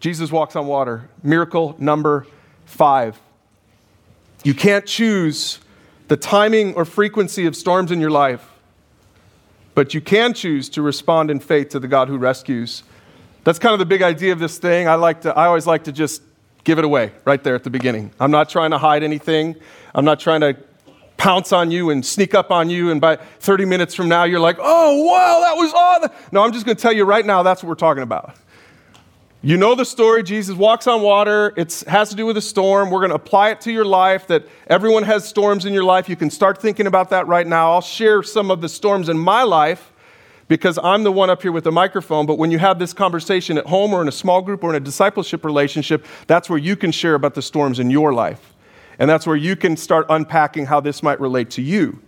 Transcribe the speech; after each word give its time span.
Jesus 0.00 0.30
walks 0.30 0.56
on 0.56 0.66
water. 0.66 1.08
Miracle 1.22 1.74
number 1.78 2.26
five. 2.64 3.20
You 4.44 4.54
can't 4.54 4.86
choose 4.86 5.58
the 6.06 6.16
timing 6.16 6.74
or 6.74 6.84
frequency 6.84 7.46
of 7.46 7.56
storms 7.56 7.90
in 7.90 8.00
your 8.00 8.10
life, 8.10 8.48
but 9.74 9.94
you 9.94 10.00
can 10.00 10.32
choose 10.32 10.68
to 10.70 10.82
respond 10.82 11.30
in 11.30 11.40
faith 11.40 11.70
to 11.70 11.80
the 11.80 11.88
God 11.88 12.08
who 12.08 12.16
rescues. 12.16 12.82
That's 13.44 13.58
kind 13.58 13.72
of 13.72 13.78
the 13.78 13.86
big 13.86 14.02
idea 14.02 14.32
of 14.32 14.38
this 14.38 14.58
thing. 14.58 14.88
I, 14.88 14.94
like 14.94 15.22
to, 15.22 15.36
I 15.36 15.46
always 15.46 15.66
like 15.66 15.84
to 15.84 15.92
just 15.92 16.22
give 16.64 16.78
it 16.78 16.84
away 16.84 17.12
right 17.24 17.42
there 17.42 17.54
at 17.54 17.64
the 17.64 17.70
beginning. 17.70 18.12
I'm 18.20 18.30
not 18.30 18.48
trying 18.48 18.70
to 18.70 18.78
hide 18.78 19.02
anything. 19.02 19.56
I'm 19.94 20.04
not 20.04 20.20
trying 20.20 20.40
to 20.42 20.56
pounce 21.16 21.52
on 21.52 21.70
you 21.70 21.90
and 21.90 22.06
sneak 22.06 22.34
up 22.34 22.50
on 22.50 22.70
you, 22.70 22.90
and 22.90 23.00
by 23.00 23.16
30 23.16 23.64
minutes 23.64 23.94
from 23.94 24.08
now, 24.08 24.24
you're 24.24 24.40
like, 24.40 24.56
oh, 24.60 25.04
wow, 25.04 25.40
that 25.40 25.56
was 25.56 25.72
awesome. 25.72 26.10
No, 26.32 26.44
I'm 26.44 26.52
just 26.52 26.64
going 26.64 26.76
to 26.76 26.80
tell 26.80 26.92
you 26.92 27.04
right 27.04 27.26
now 27.26 27.42
that's 27.42 27.62
what 27.62 27.68
we're 27.68 27.74
talking 27.74 28.04
about. 28.04 28.36
You 29.40 29.56
know 29.56 29.76
the 29.76 29.84
story. 29.84 30.24
Jesus 30.24 30.56
walks 30.56 30.88
on 30.88 31.00
water. 31.00 31.54
It 31.56 31.84
has 31.86 32.10
to 32.10 32.16
do 32.16 32.26
with 32.26 32.36
a 32.36 32.42
storm. 32.42 32.90
We're 32.90 32.98
going 32.98 33.10
to 33.10 33.14
apply 33.16 33.50
it 33.50 33.60
to 33.62 33.72
your 33.72 33.84
life, 33.84 34.26
that 34.26 34.48
everyone 34.66 35.04
has 35.04 35.24
storms 35.24 35.64
in 35.64 35.72
your 35.72 35.84
life. 35.84 36.08
You 36.08 36.16
can 36.16 36.28
start 36.28 36.60
thinking 36.60 36.88
about 36.88 37.10
that 37.10 37.28
right 37.28 37.46
now. 37.46 37.70
I'll 37.70 37.80
share 37.80 38.24
some 38.24 38.50
of 38.50 38.60
the 38.60 38.68
storms 38.68 39.08
in 39.08 39.16
my 39.16 39.44
life 39.44 39.92
because 40.48 40.76
I'm 40.82 41.04
the 41.04 41.12
one 41.12 41.30
up 41.30 41.42
here 41.42 41.52
with 41.52 41.62
the 41.62 41.70
microphone. 41.70 42.26
But 42.26 42.36
when 42.36 42.50
you 42.50 42.58
have 42.58 42.80
this 42.80 42.92
conversation 42.92 43.58
at 43.58 43.66
home 43.66 43.92
or 43.92 44.02
in 44.02 44.08
a 44.08 44.12
small 44.12 44.42
group 44.42 44.64
or 44.64 44.70
in 44.70 44.76
a 44.76 44.84
discipleship 44.84 45.44
relationship, 45.44 46.04
that's 46.26 46.50
where 46.50 46.58
you 46.58 46.74
can 46.74 46.90
share 46.90 47.14
about 47.14 47.34
the 47.34 47.42
storms 47.42 47.78
in 47.78 47.90
your 47.90 48.12
life. 48.12 48.54
And 48.98 49.08
that's 49.08 49.24
where 49.24 49.36
you 49.36 49.54
can 49.54 49.76
start 49.76 50.06
unpacking 50.08 50.66
how 50.66 50.80
this 50.80 51.00
might 51.00 51.20
relate 51.20 51.50
to 51.50 51.62
you. 51.62 52.00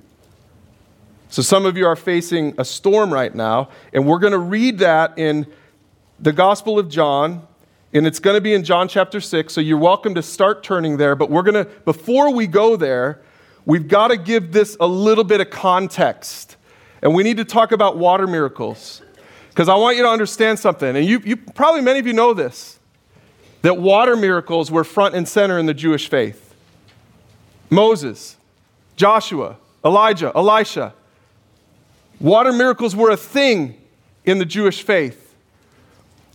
So, 1.29 1.43
some 1.43 1.65
of 1.65 1.77
you 1.77 1.87
are 1.87 1.95
facing 1.95 2.55
a 2.59 2.65
storm 2.65 3.13
right 3.13 3.33
now, 3.33 3.69
and 3.93 4.05
we're 4.05 4.19
going 4.19 4.33
to 4.33 4.39
read 4.39 4.79
that 4.79 5.17
in 5.17 5.47
the 6.21 6.33
Gospel 6.33 6.79
of 6.79 6.89
John, 6.89 7.47
and 7.93 8.07
it's 8.07 8.19
going 8.19 8.35
to 8.35 8.41
be 8.41 8.53
in 8.53 8.63
John 8.63 8.89
chapter 8.89 9.21
6. 9.21 9.53
So, 9.53 9.61
you're 9.61 9.79
welcome 9.79 10.15
to 10.15 10.23
start 10.23 10.63
turning 10.63 10.97
there. 10.97 11.17
But 11.17 11.31
we're 11.31 11.43
going 11.43 11.65
to, 11.65 11.71
before 11.85 12.33
we 12.33 12.47
go 12.47 12.77
there, 12.77 13.21
we've 13.65 13.89
got 13.89 14.09
to 14.09 14.17
give 14.17 14.53
this 14.53 14.77
a 14.79 14.87
little 14.87 15.25
bit 15.25 15.41
of 15.41 15.51
context. 15.51 16.57
And 17.03 17.15
we 17.15 17.23
need 17.23 17.39
to 17.39 17.45
talk 17.45 17.73
about 17.73 17.97
water 17.97 18.27
miracles. 18.27 19.03
Because 19.49 19.69
I 19.69 19.75
want 19.75 19.97
you 19.97 20.03
to 20.05 20.09
understand 20.09 20.59
something. 20.59 20.97
And 20.97 21.05
you, 21.05 21.21
you 21.25 21.37
probably, 21.37 21.81
many 21.81 21.99
of 21.99 22.07
you 22.07 22.13
know 22.13 22.35
this 22.35 22.79
that 23.63 23.77
water 23.77 24.17
miracles 24.17 24.71
were 24.71 24.85
front 24.85 25.15
and 25.15 25.29
center 25.29 25.59
in 25.59 25.67
the 25.67 25.75
Jewish 25.75 26.09
faith. 26.09 26.55
Moses, 27.69 28.39
Joshua, 28.97 29.57
Elijah, 29.85 30.33
Elisha. 30.35 30.95
Water 32.19 32.53
miracles 32.53 32.97
were 32.97 33.11
a 33.11 33.17
thing 33.17 33.79
in 34.25 34.39
the 34.39 34.47
Jewish 34.47 34.83
faith. 34.83 35.30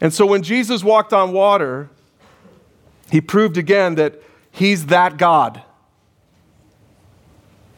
And 0.02 0.14
so 0.14 0.26
when 0.26 0.44
Jesus 0.44 0.84
walked 0.84 1.14
on 1.14 1.32
water, 1.32 1.90
he 3.12 3.22
proved 3.22 3.58
again 3.58 3.96
that 3.96 4.22
he's 4.52 4.88
that 4.88 5.18
God. 5.18 5.62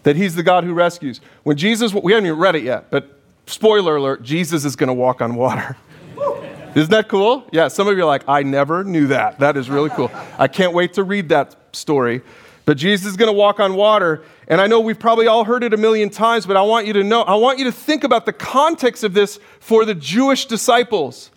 That 0.03 0.15
he's 0.15 0.35
the 0.35 0.43
God 0.43 0.63
who 0.63 0.73
rescues. 0.73 1.21
When 1.43 1.57
Jesus, 1.57 1.93
we 1.93 2.13
haven't 2.13 2.27
even 2.27 2.39
read 2.39 2.55
it 2.55 2.63
yet, 2.63 2.89
but 2.89 3.19
spoiler 3.45 3.97
alert, 3.97 4.23
Jesus 4.23 4.65
is 4.65 4.75
going 4.75 4.87
to 4.87 4.93
walk 4.93 5.21
on 5.21 5.35
water. 5.35 5.77
Isn't 6.75 6.91
that 6.91 7.07
cool? 7.07 7.47
Yeah, 7.51 7.67
some 7.67 7.87
of 7.87 7.97
you 7.97 8.03
are 8.03 8.07
like, 8.07 8.23
I 8.27 8.43
never 8.43 8.83
knew 8.83 9.07
that. 9.07 9.39
That 9.39 9.57
is 9.57 9.69
really 9.69 9.89
cool. 9.89 10.11
I 10.37 10.47
can't 10.47 10.73
wait 10.73 10.93
to 10.93 11.03
read 11.03 11.29
that 11.29 11.55
story. 11.75 12.21
But 12.65 12.77
Jesus 12.77 13.07
is 13.07 13.17
going 13.17 13.27
to 13.27 13.33
walk 13.33 13.59
on 13.59 13.75
water. 13.75 14.23
And 14.47 14.59
I 14.59 14.67
know 14.67 14.81
we've 14.81 14.99
probably 14.99 15.25
all 15.25 15.45
heard 15.45 15.63
it 15.63 15.73
a 15.73 15.77
million 15.77 16.09
times, 16.09 16.45
but 16.45 16.57
I 16.57 16.61
want 16.61 16.85
you 16.85 16.93
to 16.93 17.03
know, 17.03 17.21
I 17.21 17.35
want 17.35 17.59
you 17.59 17.65
to 17.65 17.71
think 17.71 18.03
about 18.03 18.25
the 18.25 18.33
context 18.33 19.03
of 19.03 19.13
this 19.13 19.39
for 19.59 19.85
the 19.85 19.95
Jewish 19.95 20.45
disciples. 20.45 21.31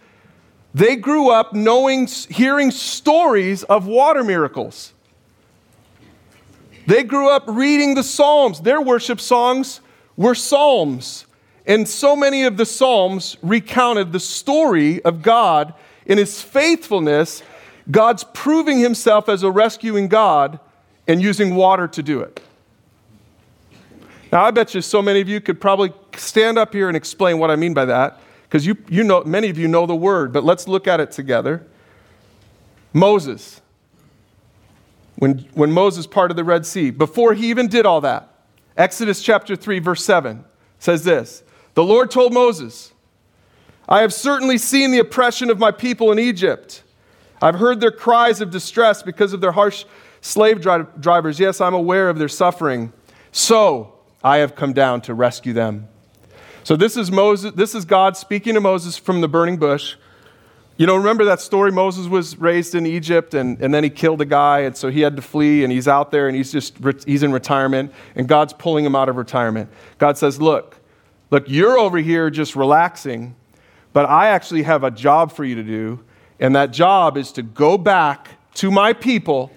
They 0.72 0.96
grew 0.96 1.30
up 1.30 1.52
knowing, 1.52 2.06
hearing 2.06 2.70
stories 2.70 3.64
of 3.64 3.86
water 3.86 4.22
miracles. 4.22 4.92
They 6.86 7.02
grew 7.02 7.28
up 7.30 7.44
reading 7.46 7.94
the 7.94 8.02
Psalms. 8.02 8.60
Their 8.60 8.80
worship 8.80 9.20
songs 9.20 9.80
were 10.16 10.34
Psalms. 10.34 11.26
And 11.66 11.88
so 11.88 12.16
many 12.16 12.44
of 12.44 12.56
the 12.56 12.66
Psalms 12.66 13.36
recounted 13.42 14.12
the 14.12 14.20
story 14.20 15.02
of 15.04 15.22
God 15.22 15.74
in 16.06 16.18
his 16.18 16.42
faithfulness, 16.42 17.42
God's 17.90 18.24
proving 18.24 18.78
himself 18.80 19.28
as 19.28 19.42
a 19.42 19.50
rescuing 19.50 20.08
God 20.08 20.58
and 21.06 21.20
using 21.20 21.54
water 21.54 21.86
to 21.88 22.02
do 22.02 22.20
it. 22.20 22.40
Now, 24.32 24.44
I 24.44 24.50
bet 24.52 24.74
you 24.74 24.80
so 24.80 25.02
many 25.02 25.20
of 25.20 25.28
you 25.28 25.40
could 25.40 25.60
probably 25.60 25.92
stand 26.16 26.58
up 26.58 26.72
here 26.72 26.88
and 26.88 26.96
explain 26.96 27.38
what 27.38 27.50
I 27.50 27.56
mean 27.56 27.74
by 27.74 27.84
that, 27.86 28.20
because 28.50 28.66
you, 28.66 28.76
you 28.88 29.04
know, 29.04 29.22
many 29.22 29.48
of 29.48 29.56
you 29.56 29.68
know 29.68 29.86
the 29.86 29.94
word, 29.94 30.32
but 30.32 30.42
let's 30.42 30.66
look 30.66 30.88
at 30.88 30.98
it 30.98 31.12
together. 31.12 31.64
Moses, 32.92 33.60
when, 35.14 35.38
when 35.54 35.70
Moses 35.70 36.04
parted 36.08 36.36
the 36.36 36.42
Red 36.42 36.66
Sea, 36.66 36.90
before 36.90 37.32
he 37.34 37.48
even 37.48 37.68
did 37.68 37.86
all 37.86 38.00
that, 38.00 38.28
Exodus 38.76 39.22
chapter 39.22 39.54
3, 39.54 39.78
verse 39.78 40.04
7 40.04 40.44
says 40.80 41.04
this 41.04 41.44
The 41.74 41.84
Lord 41.84 42.10
told 42.10 42.34
Moses, 42.34 42.92
I 43.88 44.00
have 44.00 44.12
certainly 44.12 44.58
seen 44.58 44.90
the 44.90 44.98
oppression 44.98 45.48
of 45.48 45.60
my 45.60 45.70
people 45.70 46.10
in 46.10 46.18
Egypt. 46.18 46.82
I've 47.40 47.54
heard 47.54 47.80
their 47.80 47.92
cries 47.92 48.40
of 48.40 48.50
distress 48.50 49.00
because 49.00 49.32
of 49.32 49.40
their 49.40 49.52
harsh 49.52 49.84
Slave 50.20 50.60
dri- 50.60 50.84
drivers, 50.98 51.40
yes, 51.40 51.60
I'm 51.60 51.74
aware 51.74 52.08
of 52.08 52.18
their 52.18 52.28
suffering. 52.28 52.92
So 53.32 53.94
I 54.22 54.38
have 54.38 54.54
come 54.54 54.72
down 54.72 55.00
to 55.02 55.14
rescue 55.14 55.52
them. 55.52 55.88
So 56.62 56.76
this 56.76 56.96
is 56.96 57.10
Moses, 57.10 57.52
this 57.54 57.74
is 57.74 57.84
God 57.84 58.16
speaking 58.16 58.54
to 58.54 58.60
Moses 58.60 58.96
from 58.96 59.20
the 59.20 59.28
burning 59.28 59.56
bush. 59.56 59.96
You 60.76 60.86
know, 60.86 60.96
remember 60.96 61.24
that 61.26 61.40
story? 61.40 61.70
Moses 61.70 62.06
was 62.06 62.38
raised 62.38 62.74
in 62.74 62.86
Egypt 62.86 63.34
and, 63.34 63.60
and 63.60 63.72
then 63.72 63.84
he 63.84 63.90
killed 63.90 64.20
a 64.20 64.24
guy, 64.24 64.60
and 64.60 64.76
so 64.76 64.90
he 64.90 65.00
had 65.00 65.16
to 65.16 65.22
flee, 65.22 65.62
and 65.62 65.72
he's 65.72 65.86
out 65.86 66.10
there 66.10 66.26
and 66.26 66.36
he's 66.36 66.50
just 66.50 66.76
he's 67.06 67.22
in 67.22 67.32
retirement, 67.32 67.92
and 68.14 68.26
God's 68.26 68.52
pulling 68.52 68.84
him 68.84 68.96
out 68.96 69.08
of 69.08 69.16
retirement. 69.16 69.68
God 69.98 70.16
says, 70.16 70.40
Look, 70.40 70.78
look, 71.30 71.44
you're 71.48 71.78
over 71.78 71.98
here 71.98 72.30
just 72.30 72.56
relaxing, 72.56 73.34
but 73.92 74.06
I 74.06 74.28
actually 74.28 74.62
have 74.62 74.84
a 74.84 74.90
job 74.90 75.32
for 75.32 75.44
you 75.44 75.54
to 75.56 75.62
do, 75.62 76.02
and 76.38 76.56
that 76.56 76.72
job 76.72 77.16
is 77.16 77.32
to 77.32 77.42
go 77.42 77.76
back 77.76 78.28
to 78.54 78.70
my 78.70 78.92
people 78.92 79.52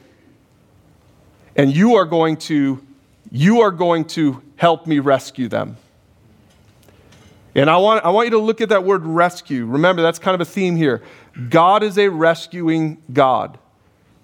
and 1.55 1.75
you 1.75 1.95
are 1.95 2.05
going 2.05 2.37
to 2.37 2.85
you 3.31 3.61
are 3.61 3.71
going 3.71 4.05
to 4.05 4.41
help 4.57 4.85
me 4.85 4.99
rescue 4.99 5.47
them. 5.47 5.77
And 7.55 7.69
I 7.69 7.77
want, 7.77 8.03
I 8.03 8.09
want 8.09 8.27
you 8.27 8.31
to 8.31 8.39
look 8.39 8.61
at 8.61 8.69
that 8.69 8.83
word 8.83 9.05
rescue. 9.05 9.65
Remember, 9.65 10.01
that's 10.01 10.19
kind 10.19 10.35
of 10.35 10.41
a 10.41 10.49
theme 10.49 10.75
here. 10.75 11.03
God 11.49 11.83
is 11.83 11.97
a 11.97 12.09
rescuing 12.09 13.01
God. 13.11 13.59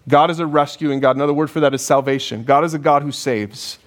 God 0.08 0.32
is 0.32 0.40
a 0.40 0.48
rescuing 0.48 1.00
God. 1.00 1.16
Another 1.16 1.34
word 1.34 1.52
for 1.52 1.60
that 1.60 1.74
is 1.74 1.84
salvation. 1.84 2.44
God 2.44 2.64
is 2.64 2.74
a 2.74 2.80
God 2.80 3.04
who 3.04 3.12
saves. 3.12 3.78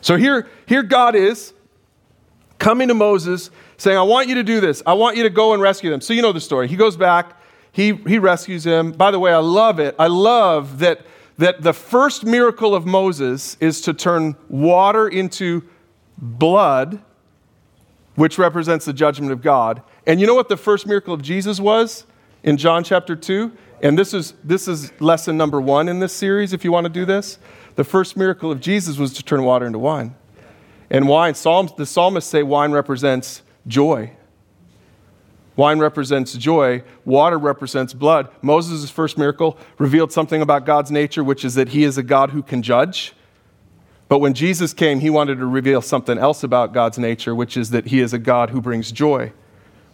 So 0.00 0.16
here, 0.16 0.48
here 0.66 0.82
God 0.82 1.14
is 1.14 1.52
coming 2.58 2.88
to 2.88 2.94
Moses 2.94 3.50
saying, 3.76 3.98
I 3.98 4.02
want 4.02 4.28
you 4.28 4.36
to 4.36 4.42
do 4.42 4.60
this. 4.60 4.82
I 4.86 4.94
want 4.94 5.16
you 5.16 5.24
to 5.24 5.30
go 5.30 5.52
and 5.52 5.60
rescue 5.60 5.90
them. 5.90 6.00
So 6.00 6.14
you 6.14 6.22
know 6.22 6.32
the 6.32 6.40
story. 6.40 6.68
He 6.68 6.76
goes 6.76 6.96
back, 6.96 7.40
he, 7.72 7.92
he 7.92 8.18
rescues 8.18 8.64
him. 8.64 8.92
By 8.92 9.10
the 9.10 9.18
way, 9.18 9.32
I 9.32 9.38
love 9.38 9.78
it. 9.80 9.94
I 9.98 10.06
love 10.06 10.78
that 10.78 11.04
that 11.38 11.62
the 11.62 11.72
first 11.72 12.24
miracle 12.24 12.74
of 12.74 12.86
Moses 12.86 13.56
is 13.60 13.80
to 13.82 13.92
turn 13.92 14.36
water 14.48 15.08
into 15.08 15.62
blood, 16.16 17.02
which 18.16 18.38
represents 18.38 18.84
the 18.84 18.92
judgment 18.92 19.32
of 19.32 19.40
God. 19.40 19.82
And 20.06 20.20
you 20.20 20.26
know 20.26 20.34
what 20.34 20.48
the 20.48 20.56
first 20.56 20.86
miracle 20.86 21.14
of 21.14 21.22
Jesus 21.22 21.60
was 21.60 22.04
in 22.42 22.56
John 22.56 22.82
chapter 22.82 23.14
2? 23.14 23.52
And 23.82 23.98
this 23.98 24.12
is, 24.12 24.34
this 24.42 24.66
is 24.66 24.90
lesson 25.00 25.36
number 25.36 25.60
one 25.60 25.88
in 25.88 26.00
this 26.00 26.12
series, 26.12 26.52
if 26.52 26.64
you 26.64 26.72
want 26.72 26.86
to 26.86 26.92
do 26.92 27.04
this. 27.04 27.38
The 27.76 27.84
first 27.84 28.16
miracle 28.16 28.50
of 28.50 28.60
Jesus 28.60 28.96
was 28.96 29.12
to 29.14 29.22
turn 29.22 29.44
water 29.44 29.66
into 29.66 29.78
wine. 29.78 30.16
And 30.90 31.08
wine, 31.08 31.34
Psalms, 31.34 31.72
the 31.76 31.84
psalmists 31.84 32.30
say 32.30 32.42
wine 32.42 32.72
represents 32.72 33.42
joy. 33.66 34.12
Wine 35.56 35.78
represents 35.78 36.34
joy, 36.34 36.82
water 37.06 37.38
represents 37.38 37.94
blood. 37.94 38.28
Moses' 38.42 38.90
first 38.90 39.16
miracle 39.16 39.58
revealed 39.78 40.12
something 40.12 40.42
about 40.42 40.66
God's 40.66 40.90
nature, 40.90 41.24
which 41.24 41.44
is 41.44 41.54
that 41.54 41.70
he 41.70 41.82
is 41.82 41.96
a 41.96 42.02
God 42.02 42.30
who 42.30 42.42
can 42.42 42.62
judge. 42.62 43.14
But 44.08 44.20
when 44.20 44.34
Jesus 44.34 44.72
came, 44.72 45.00
he 45.00 45.10
wanted 45.10 45.38
to 45.38 45.46
reveal 45.46 45.82
something 45.82 46.18
else 46.18 46.44
about 46.44 46.72
God's 46.72 46.98
nature, 46.98 47.34
which 47.34 47.56
is 47.56 47.70
that 47.70 47.86
he 47.86 48.00
is 48.00 48.12
a 48.12 48.18
God 48.18 48.50
who 48.50 48.60
brings 48.60 48.92
joy. 48.92 49.32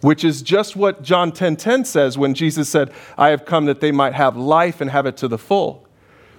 Which 0.01 0.25
is 0.25 0.43
just 0.43 0.77
what 0.77 1.03
John 1.03 1.31
10:10 1.31 1.37
10, 1.37 1.57
10 1.57 1.85
says 1.85 2.19
when 2.19 2.35
Jesus 2.35 2.69
said, 2.69 2.91
"I 3.17 3.29
have 3.29 3.45
come 3.45 3.67
that 3.67 3.81
they 3.81 3.93
might 3.93 4.15
have 4.15 4.37
life 4.37 4.81
and 4.81 4.91
have 4.91 5.07
it 5.07 5.17
to 5.19 5.29
the 5.29 5.39
full." 5.39 5.87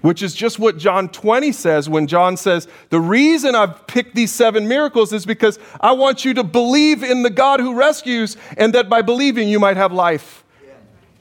which 0.03 0.21
is 0.21 0.35
just 0.35 0.59
what 0.59 0.77
John 0.77 1.07
20 1.07 1.53
says 1.53 1.87
when 1.87 2.07
John 2.07 2.35
says, 2.35 2.67
The 2.89 2.99
reason 2.99 3.55
I've 3.55 3.87
picked 3.87 4.15
these 4.15 4.33
seven 4.33 4.67
miracles 4.67 5.13
is 5.13 5.25
because 5.25 5.57
I 5.79 5.93
want 5.93 6.25
you 6.25 6.33
to 6.33 6.43
believe 6.43 7.03
in 7.03 7.23
the 7.23 7.29
God 7.29 7.61
who 7.61 7.73
rescues, 7.73 8.35
and 8.57 8.73
that 8.73 8.89
by 8.89 9.01
believing 9.01 9.47
you 9.47 9.61
might 9.61 9.77
have 9.77 9.93
life. 9.93 10.42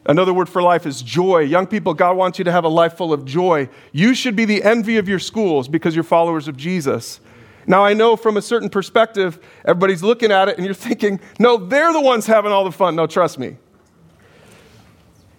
Another 0.04 0.34
word 0.34 0.48
for 0.48 0.62
life 0.62 0.84
is 0.84 1.00
joy. 1.00 1.40
Young 1.40 1.66
people, 1.66 1.94
God 1.94 2.16
wants 2.16 2.38
you 2.38 2.44
to 2.44 2.52
have 2.52 2.64
a 2.64 2.68
life 2.68 2.96
full 2.96 3.12
of 3.12 3.24
joy. 3.24 3.68
You 3.92 4.14
should 4.14 4.34
be 4.34 4.44
the 4.44 4.62
envy 4.64 4.96
of 4.96 5.08
your 5.08 5.20
schools 5.20 5.68
because 5.68 5.94
you're 5.94 6.02
followers 6.02 6.48
of 6.48 6.56
Jesus. 6.56 7.20
Now, 7.66 7.84
I 7.84 7.94
know 7.94 8.16
from 8.16 8.36
a 8.36 8.42
certain 8.42 8.68
perspective, 8.68 9.38
everybody's 9.64 10.02
looking 10.02 10.32
at 10.32 10.48
it 10.48 10.56
and 10.56 10.64
you're 10.64 10.74
thinking, 10.74 11.20
no, 11.38 11.56
they're 11.56 11.92
the 11.92 12.00
ones 12.00 12.26
having 12.26 12.50
all 12.50 12.64
the 12.64 12.72
fun. 12.72 12.96
No, 12.96 13.06
trust 13.06 13.38
me. 13.38 13.56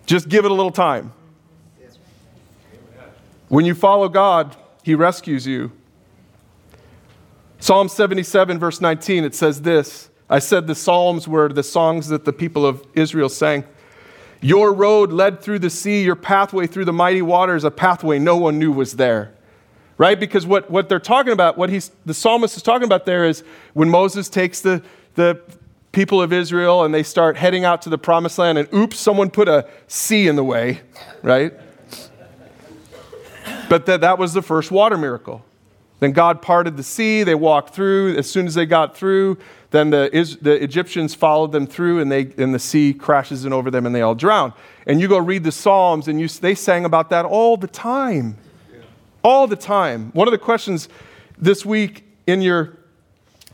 Just 0.06 0.30
give 0.30 0.45
it 0.45 0.51
a 0.51 0.54
little 0.54 0.71
time. 0.71 1.13
When 3.50 3.66
you 3.66 3.75
follow 3.75 4.07
God, 4.07 4.56
He 4.83 4.95
rescues 4.95 5.45
you. 5.45 5.71
Psalm 7.59 7.88
77, 7.88 8.59
verse 8.59 8.81
19, 8.81 9.24
it 9.24 9.36
says 9.36 9.62
this 9.62 10.09
I 10.30 10.39
said 10.39 10.68
the 10.68 10.75
Psalms 10.75 11.27
were 11.27 11.50
the 11.50 11.63
songs 11.63 12.07
that 12.07 12.25
the 12.25 12.33
people 12.33 12.66
of 12.66 12.86
Israel 12.94 13.30
sang. 13.30 13.66
Your 14.44 14.74
road 14.74 15.13
led 15.13 15.40
through 15.40 15.60
the 15.60 15.69
sea, 15.69 16.04
your 16.04 16.18
pathway 16.18 16.68
through 16.68 16.84
the 16.84 16.94
mighty 16.94 17.22
waters, 17.22 17.63
a 17.63 17.72
pathway 17.72 18.19
no 18.19 18.36
one 18.36 18.60
knew 18.60 18.74
was 18.74 18.98
there. 18.98 19.34
Right? 19.98 20.19
Because 20.19 20.45
what, 20.45 20.69
what 20.69 20.90
they're 20.90 21.00
talking 21.00 21.31
about, 21.31 21.57
what 21.57 21.69
he's, 21.69 21.92
the 22.06 22.13
psalmist 22.13 22.57
is 22.57 22.62
talking 22.62 22.84
about 22.84 23.06
there 23.06 23.25
is 23.25 23.44
when 23.74 23.90
Moses 23.90 24.28
takes 24.28 24.60
the, 24.60 24.84
the 25.16 25.42
people 25.94 26.22
of 26.22 26.34
Israel 26.34 26.84
and 26.84 26.94
they 26.94 27.04
start 27.04 27.38
heading 27.38 27.63
out 27.63 27.81
to 27.84 27.90
the 27.90 27.98
promised 27.98 28.38
land, 28.38 28.57
and 28.57 28.68
oops, 28.74 29.00
someone 29.00 29.30
put 29.30 29.48
a 29.48 29.66
sea 29.88 30.28
in 30.28 30.36
the 30.36 30.44
way, 30.44 30.81
right? 31.22 31.54
But 33.69 33.86
that, 33.86 34.01
that 34.01 34.18
was 34.18 34.34
the 34.34 34.42
first 34.42 34.72
water 34.72 34.98
miracle. 34.98 35.45
Then 36.01 36.12
God 36.12 36.42
parted 36.42 36.75
the 36.75 36.84
sea, 36.84 37.24
they 37.24 37.36
walked 37.36 37.74
through. 37.74 38.18
As 38.18 38.30
soon 38.30 38.45
as 38.45 38.56
they 38.56 38.66
got 38.66 38.98
through, 38.98 39.38
then 39.73 39.89
the, 39.89 40.37
the 40.39 40.63
Egyptians 40.63 41.15
followed 41.15 41.51
them 41.51 41.65
through, 41.65 41.99
and, 41.99 42.11
they, 42.11 42.31
and 42.37 42.53
the 42.53 42.59
sea 42.59 42.93
crashes 42.93 43.43
in 43.43 43.51
over 43.51 43.71
them, 43.71 43.87
and 43.87 43.95
they 43.95 44.03
all 44.03 44.13
drown. 44.13 44.53
And 44.85 45.01
you 45.01 45.07
go 45.07 45.17
read 45.17 45.43
the 45.43 45.51
Psalms, 45.51 46.07
and 46.07 46.21
you, 46.21 46.27
they 46.27 46.53
sang 46.53 46.85
about 46.85 47.09
that 47.09 47.25
all 47.25 47.57
the 47.57 47.65
time. 47.65 48.37
All 49.23 49.47
the 49.47 49.55
time. 49.55 50.11
One 50.13 50.27
of 50.27 50.31
the 50.31 50.37
questions 50.37 50.89
this 51.39 51.65
week 51.65 52.03
in 52.27 52.43
your 52.43 52.77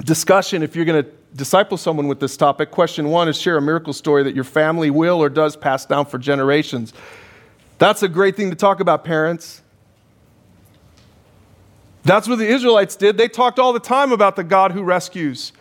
discussion, 0.04 0.62
if 0.62 0.76
you're 0.76 0.84
going 0.84 1.06
to 1.06 1.10
disciple 1.38 1.78
someone 1.78 2.10
with 2.10 2.20
this 2.20 2.36
topic, 2.36 2.70
question 2.70 3.08
one 3.08 3.30
is 3.30 3.40
share 3.40 3.56
a 3.56 3.62
miracle 3.62 3.94
story 3.94 4.24
that 4.24 4.36
your 4.36 4.44
family 4.44 4.90
will 4.90 5.24
or 5.24 5.30
does 5.30 5.56
pass 5.56 5.86
down 5.86 6.06
for 6.06 6.18
generations. 6.18 6.92
That's 7.78 8.04
a 8.04 8.10
great 8.10 8.36
thing 8.36 8.50
to 8.50 8.58
talk 8.58 8.82
about, 8.82 9.06
parents. 9.06 9.62
That's 12.04 12.28
what 12.28 12.40
the 12.40 12.48
Israelites 12.48 12.98
did. 12.98 13.18
They 13.18 13.30
talked 13.30 13.58
all 13.58 13.72
the 13.72 13.80
time 13.80 14.12
about 14.12 14.36
the 14.36 14.44
God 14.44 14.74
who 14.74 14.84
rescues. 14.84 15.54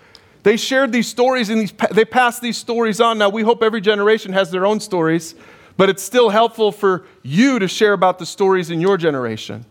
They 0.43 0.56
shared 0.56 0.93
these 0.93 1.08
stories 1.08 1.49
and 1.50 1.61
these, 1.61 1.73
they 1.90 2.05
passed 2.05 2.40
these 2.40 2.56
stories 2.56 3.00
on. 3.00 3.19
Now, 3.19 3.29
we 3.29 3.43
hope 3.43 3.62
every 3.62 3.81
generation 3.81 4.32
has 4.32 4.50
their 4.50 4.64
own 4.64 4.81
stories, 4.81 5.35
but 5.76 5.88
it's 5.88 6.02
still 6.02 6.31
helpful 6.31 6.73
for 6.73 7.05
you 7.23 7.58
to 7.58 7.69
share 7.69 7.93
about 7.93 8.19
the 8.19 8.26
stories 8.26 8.70
in 8.70 8.81
your 8.81 8.96
generation. 8.96 9.64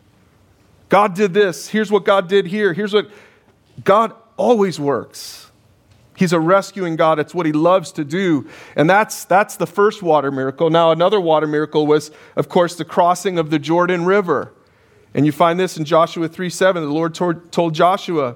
God 0.89 1.15
did 1.15 1.33
this. 1.33 1.67
Here's 1.67 1.91
what 1.91 2.05
God 2.05 2.27
did 2.27 2.47
here. 2.47 2.73
Here's 2.73 2.93
what 2.93 3.09
God 3.83 4.13
always 4.37 4.79
works. 4.79 5.47
He's 6.15 6.33
a 6.33 6.39
rescuing 6.39 6.95
God. 6.95 7.19
It's 7.19 7.35
what 7.35 7.45
he 7.45 7.51
loves 7.51 7.91
to 7.93 8.03
do. 8.03 8.49
And 8.75 8.89
that's, 8.89 9.25
that's 9.25 9.57
the 9.57 9.67
first 9.67 10.01
water 10.01 10.31
miracle. 10.31 10.69
Now, 10.71 10.91
another 10.91 11.19
water 11.19 11.45
miracle 11.45 11.85
was, 11.85 12.09
of 12.35 12.49
course, 12.49 12.75
the 12.75 12.85
crossing 12.85 13.37
of 13.37 13.51
the 13.51 13.59
Jordan 13.59 14.03
River. 14.03 14.51
And 15.13 15.25
you 15.25 15.31
find 15.31 15.59
this 15.59 15.77
in 15.77 15.85
Joshua 15.85 16.27
3 16.27 16.49
7. 16.49 16.83
The 16.83 16.89
Lord 16.89 17.13
told 17.13 17.75
Joshua, 17.75 18.35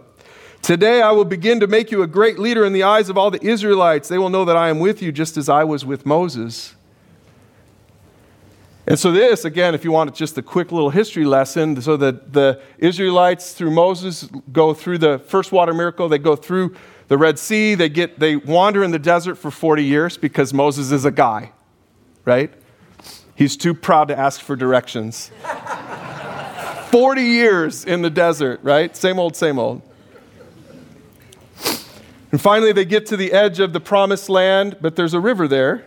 Today 0.61 1.01
I 1.01 1.11
will 1.11 1.25
begin 1.25 1.59
to 1.61 1.67
make 1.67 1.89
you 1.89 2.03
a 2.03 2.07
great 2.07 2.37
leader 2.37 2.63
in 2.63 2.71
the 2.71 2.83
eyes 2.83 3.09
of 3.09 3.17
all 3.17 3.31
the 3.31 3.43
Israelites. 3.43 4.07
They 4.07 4.19
will 4.19 4.29
know 4.29 4.45
that 4.45 4.55
I 4.55 4.69
am 4.69 4.79
with 4.79 5.01
you 5.01 5.11
just 5.11 5.35
as 5.35 5.49
I 5.49 5.63
was 5.63 5.83
with 5.83 6.05
Moses. 6.05 6.75
And 8.85 8.99
so, 8.99 9.11
this, 9.11 9.43
again, 9.43 9.73
if 9.73 9.83
you 9.83 9.91
want 9.91 10.13
just 10.15 10.37
a 10.37 10.41
quick 10.41 10.71
little 10.71 10.89
history 10.89 11.25
lesson, 11.25 11.81
so 11.81 11.97
that 11.97 12.33
the 12.33 12.61
Israelites 12.77 13.53
through 13.53 13.71
Moses 13.71 14.27
go 14.51 14.73
through 14.73 14.99
the 14.99 15.19
first 15.19 15.51
water 15.51 15.73
miracle, 15.73 16.09
they 16.09 16.17
go 16.17 16.35
through 16.35 16.75
the 17.07 17.17
Red 17.17 17.39
Sea, 17.39 17.75
they, 17.75 17.89
get, 17.89 18.19
they 18.19 18.35
wander 18.35 18.83
in 18.83 18.91
the 18.91 18.99
desert 18.99 19.35
for 19.35 19.51
40 19.51 19.83
years 19.83 20.17
because 20.17 20.53
Moses 20.53 20.91
is 20.91 21.05
a 21.05 21.11
guy, 21.11 21.51
right? 22.25 22.51
He's 23.35 23.57
too 23.57 23.73
proud 23.73 24.07
to 24.09 24.17
ask 24.17 24.41
for 24.41 24.55
directions. 24.55 25.31
40 26.91 27.21
years 27.21 27.85
in 27.85 28.01
the 28.01 28.09
desert, 28.09 28.59
right? 28.63 28.95
Same 28.95 29.19
old, 29.19 29.35
same 29.35 29.57
old. 29.57 29.81
And 32.31 32.39
finally, 32.39 32.71
they 32.71 32.85
get 32.85 33.05
to 33.07 33.17
the 33.17 33.33
edge 33.33 33.59
of 33.59 33.73
the 33.73 33.79
promised 33.79 34.29
land, 34.29 34.77
but 34.79 34.95
there's 34.95 35.13
a 35.13 35.19
river 35.19 35.47
there, 35.47 35.85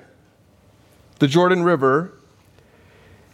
the 1.18 1.26
Jordan 1.26 1.62
River. 1.62 2.12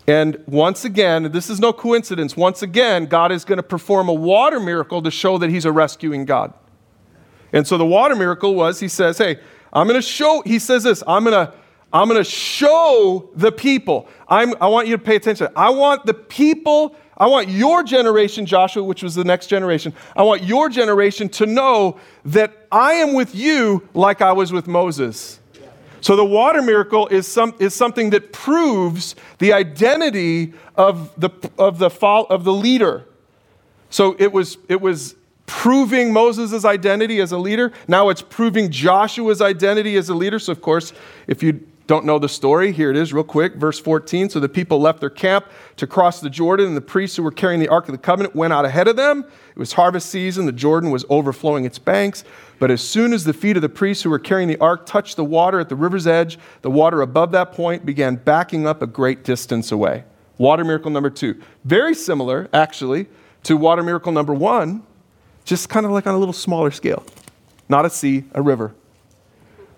And 0.07 0.43
once 0.47 0.85
again, 0.85 1.33
this 1.33 1.51
is 1.51 1.61
no 1.61 1.73
coincidence, 1.73 2.37
once 2.37 2.63
again, 2.63 3.07
God 3.07 3.33
is 3.33 3.45
going 3.45 3.59
to 3.59 3.63
perform 3.63 4.09
a 4.09 4.15
water 4.15 4.61
miracle 4.61 5.03
to 5.03 5.11
show 5.11 5.39
that 5.39 5.51
He's 5.51 5.65
a 5.65 5.73
rescuing 5.73 6.25
God. 6.25 6.53
And 7.53 7.67
so 7.67 7.77
the 7.77 7.87
water 7.87 8.15
miracle 8.15 8.55
was 8.55 8.81
He 8.81 8.89
says, 8.89 9.19
Hey, 9.19 9.39
I'm 9.73 9.89
going 9.89 10.01
to 10.01 10.07
show, 10.07 10.43
He 10.47 10.59
says 10.59 10.85
this, 10.85 11.03
I'm 11.07 11.25
going 11.25 11.47
to. 11.47 11.53
I'm 11.93 12.07
going 12.07 12.23
to 12.23 12.31
show 12.31 13.31
the 13.35 13.51
people. 13.51 14.07
I'm, 14.29 14.55
I 14.61 14.69
want 14.69 14.87
you 14.87 14.97
to 14.97 15.03
pay 15.03 15.17
attention. 15.17 15.49
I 15.57 15.71
want 15.71 16.07
the 16.07 16.15
people 16.15 16.95
I 17.21 17.27
want 17.27 17.51
your 17.51 17.83
generation, 17.83 18.47
Joshua, 18.47 18.83
which 18.83 19.03
was 19.03 19.15
the 19.15 19.25
next 19.25 19.49
generation, 19.49 19.93
I 20.17 20.23
want 20.23 20.43
your 20.43 20.71
generation 20.71 21.29
to 21.29 21.45
know 21.45 22.01
that 22.25 22.67
I 22.73 22.95
am 22.95 23.13
with 23.13 23.35
you 23.35 23.87
like 23.93 24.23
I 24.23 24.33
was 24.33 24.53
with 24.53 24.67
Moses. 24.67 25.39
So 26.01 26.17
the 26.17 26.25
water 26.25 26.63
miracle 26.63 27.09
is, 27.09 27.29
some, 27.29 27.55
is 27.59 27.75
something 27.75 28.09
that 28.11 28.33
proves 28.33 29.15
the 29.39 29.53
identity 29.53 30.55
of 30.75 31.13
the, 31.21 31.29
of 31.59 31.79
the, 31.79 31.91
of 31.91 32.45
the 32.45 32.53
leader. 32.55 33.05
So 33.91 34.17
it 34.19 34.33
was, 34.33 34.57
it 34.69 34.81
was 34.81 35.15
proving 35.45 36.15
Moses' 36.15 36.65
identity 36.65 37.21
as 37.21 37.33
a 37.33 37.39
leader. 37.39 37.73
Now 37.87 38.09
it's 38.09 38.23
proving 38.23 38.71
Joshua's 38.71 39.43
identity 39.43 39.97
as 39.97 40.09
a 40.09 40.15
leader. 40.15 40.39
So, 40.39 40.53
of 40.53 40.63
course, 40.63 40.95
if 41.27 41.43
you 41.43 41.67
don't 41.91 42.05
know 42.05 42.21
the 42.21 42.29
story? 42.29 42.71
Here 42.71 42.89
it 42.89 42.97
is, 42.97 43.13
real 43.13 43.25
quick. 43.25 43.57
Verse 43.57 43.81
14. 43.81 44.31
So 44.31 44.39
the 44.39 44.49
people 44.49 44.81
left 44.81 45.01
their 45.01 45.11
camp 45.11 45.47
to 45.75 45.89
cross 45.89 46.21
the 46.21 46.31
Jordan, 46.31 46.69
and 46.69 46.77
the 46.77 46.81
priests 46.81 47.17
who 47.17 47.25
were 47.25 47.33
carrying 47.33 47.59
the 47.59 47.67
Ark 47.67 47.89
of 47.89 47.93
the 47.93 47.99
Covenant 47.99 48.37
went 48.37 48.53
out 48.53 48.65
ahead 48.65 48.87
of 48.87 48.95
them. 48.95 49.25
It 49.49 49.59
was 49.59 49.73
harvest 49.73 50.09
season. 50.09 50.47
The 50.47 50.53
Jordan 50.53 50.93
was 50.93 51.05
overflowing 51.11 51.65
its 51.65 51.81
banks. 51.81 52.23
But 52.61 52.71
as 52.71 52.81
soon 52.81 53.13
as 53.13 53.25
the 53.25 53.33
feet 53.33 53.57
of 53.57 53.63
the 53.63 53.69
priests 53.69 54.05
who 54.05 54.11
were 54.11 54.21
carrying 54.21 54.47
the 54.47 54.57
ark 54.59 54.87
touched 54.87 55.17
the 55.17 55.25
water 55.25 55.59
at 55.59 55.69
the 55.69 55.75
river's 55.75 56.07
edge, 56.07 56.39
the 56.63 56.71
water 56.71 57.03
above 57.03 57.33
that 57.33 57.51
point 57.51 57.85
began 57.85 58.15
backing 58.15 58.69
up 58.69 58.83
a 58.83 58.87
great 58.87 59.25
distance 59.25 59.73
away. 59.73 60.05
Water 60.39 60.63
miracle 60.63 60.93
number 60.93 61.11
two. 61.11 61.43
Very 61.65 61.97
similar, 61.97 62.49
actually, 62.53 63.09
to 63.43 63.57
water 63.57 63.83
miracle 63.83 64.13
number 64.13 64.33
one, 64.33 64.85
just 65.45 65.69
kind 65.69 65.85
of 65.85 65.91
like 65.91 66.07
on 66.07 66.15
a 66.15 66.19
little 66.19 66.33
smaller 66.33 66.71
scale. 66.71 67.05
Not 67.69 67.85
a 67.85 67.91
sea, 67.91 68.27
a 68.33 68.43
river. 68.43 68.77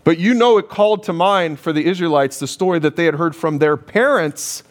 But 0.05 0.19
you 0.19 0.35
know, 0.35 0.59
it 0.59 0.69
called 0.69 1.05
to 1.05 1.13
mind 1.13 1.61
for 1.61 1.73
the 1.73 1.87
Israelites 1.87 2.39
the 2.39 2.47
story 2.49 2.79
that 2.81 2.97
they 2.97 3.05
had 3.05 3.15
heard 3.15 3.37
from 3.37 3.59
their 3.59 3.77
parents. 3.77 4.65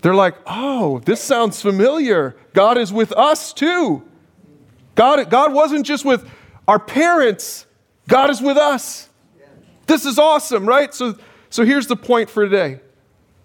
They're 0.00 0.14
like, 0.14 0.36
oh, 0.46 1.00
this 1.00 1.20
sounds 1.20 1.60
familiar. 1.60 2.36
God 2.54 2.78
is 2.78 2.92
with 2.92 3.12
us 3.12 3.52
too. 3.52 4.02
God, 4.94 5.28
God 5.28 5.52
wasn't 5.52 5.84
just 5.84 6.04
with 6.04 6.28
our 6.66 6.78
parents, 6.78 7.66
God 8.08 8.30
is 8.30 8.40
with 8.40 8.56
us. 8.56 9.08
This 9.86 10.04
is 10.04 10.18
awesome, 10.18 10.66
right? 10.66 10.92
So, 10.92 11.16
so 11.50 11.64
here's 11.64 11.86
the 11.86 11.96
point 11.96 12.28
for 12.28 12.44
today. 12.44 12.80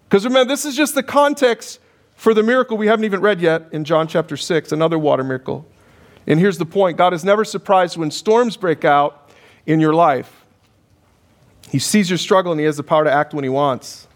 Because 0.08 0.24
remember, 0.24 0.48
this 0.48 0.64
is 0.64 0.76
just 0.76 0.94
the 0.94 1.02
context 1.02 1.78
for 2.16 2.34
the 2.34 2.42
miracle 2.42 2.76
we 2.76 2.86
haven't 2.86 3.04
even 3.04 3.20
read 3.20 3.40
yet 3.40 3.68
in 3.72 3.84
John 3.84 4.08
chapter 4.08 4.36
6, 4.36 4.72
another 4.72 4.98
water 4.98 5.22
miracle. 5.22 5.66
And 6.26 6.38
here's 6.38 6.58
the 6.58 6.66
point 6.66 6.96
God 6.96 7.14
is 7.14 7.24
never 7.24 7.44
surprised 7.44 7.96
when 7.96 8.10
storms 8.10 8.56
break 8.56 8.84
out 8.84 9.21
in 9.66 9.80
your 9.80 9.94
life. 9.94 10.44
He 11.70 11.78
sees 11.78 12.10
your 12.10 12.18
struggle 12.18 12.52
and 12.52 12.60
he 12.60 12.66
has 12.66 12.76
the 12.76 12.82
power 12.82 13.04
to 13.04 13.10
act 13.10 13.32
when 13.32 13.44
he 13.44 13.50
wants. 13.50 14.06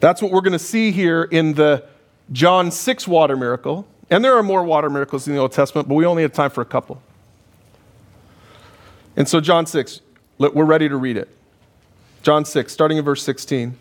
That's 0.00 0.20
what 0.20 0.32
we're 0.32 0.40
going 0.40 0.52
to 0.52 0.58
see 0.58 0.90
here 0.90 1.22
in 1.24 1.54
the 1.54 1.84
John 2.32 2.70
6 2.70 3.08
water 3.08 3.36
miracle. 3.36 3.86
And 4.10 4.24
there 4.24 4.36
are 4.36 4.42
more 4.42 4.62
water 4.62 4.90
miracles 4.90 5.26
in 5.26 5.34
the 5.34 5.40
Old 5.40 5.52
Testament, 5.52 5.88
but 5.88 5.94
we 5.94 6.04
only 6.04 6.22
have 6.22 6.32
time 6.32 6.50
for 6.50 6.60
a 6.60 6.66
couple. 6.66 7.00
And 9.16 9.28
so, 9.28 9.40
John 9.40 9.66
6, 9.66 10.00
we're 10.38 10.64
ready 10.64 10.88
to 10.88 10.96
read 10.96 11.16
it. 11.16 11.28
John 12.22 12.44
6, 12.44 12.72
starting 12.72 12.98
in 12.98 13.04
verse 13.04 13.22
16. 13.22 13.76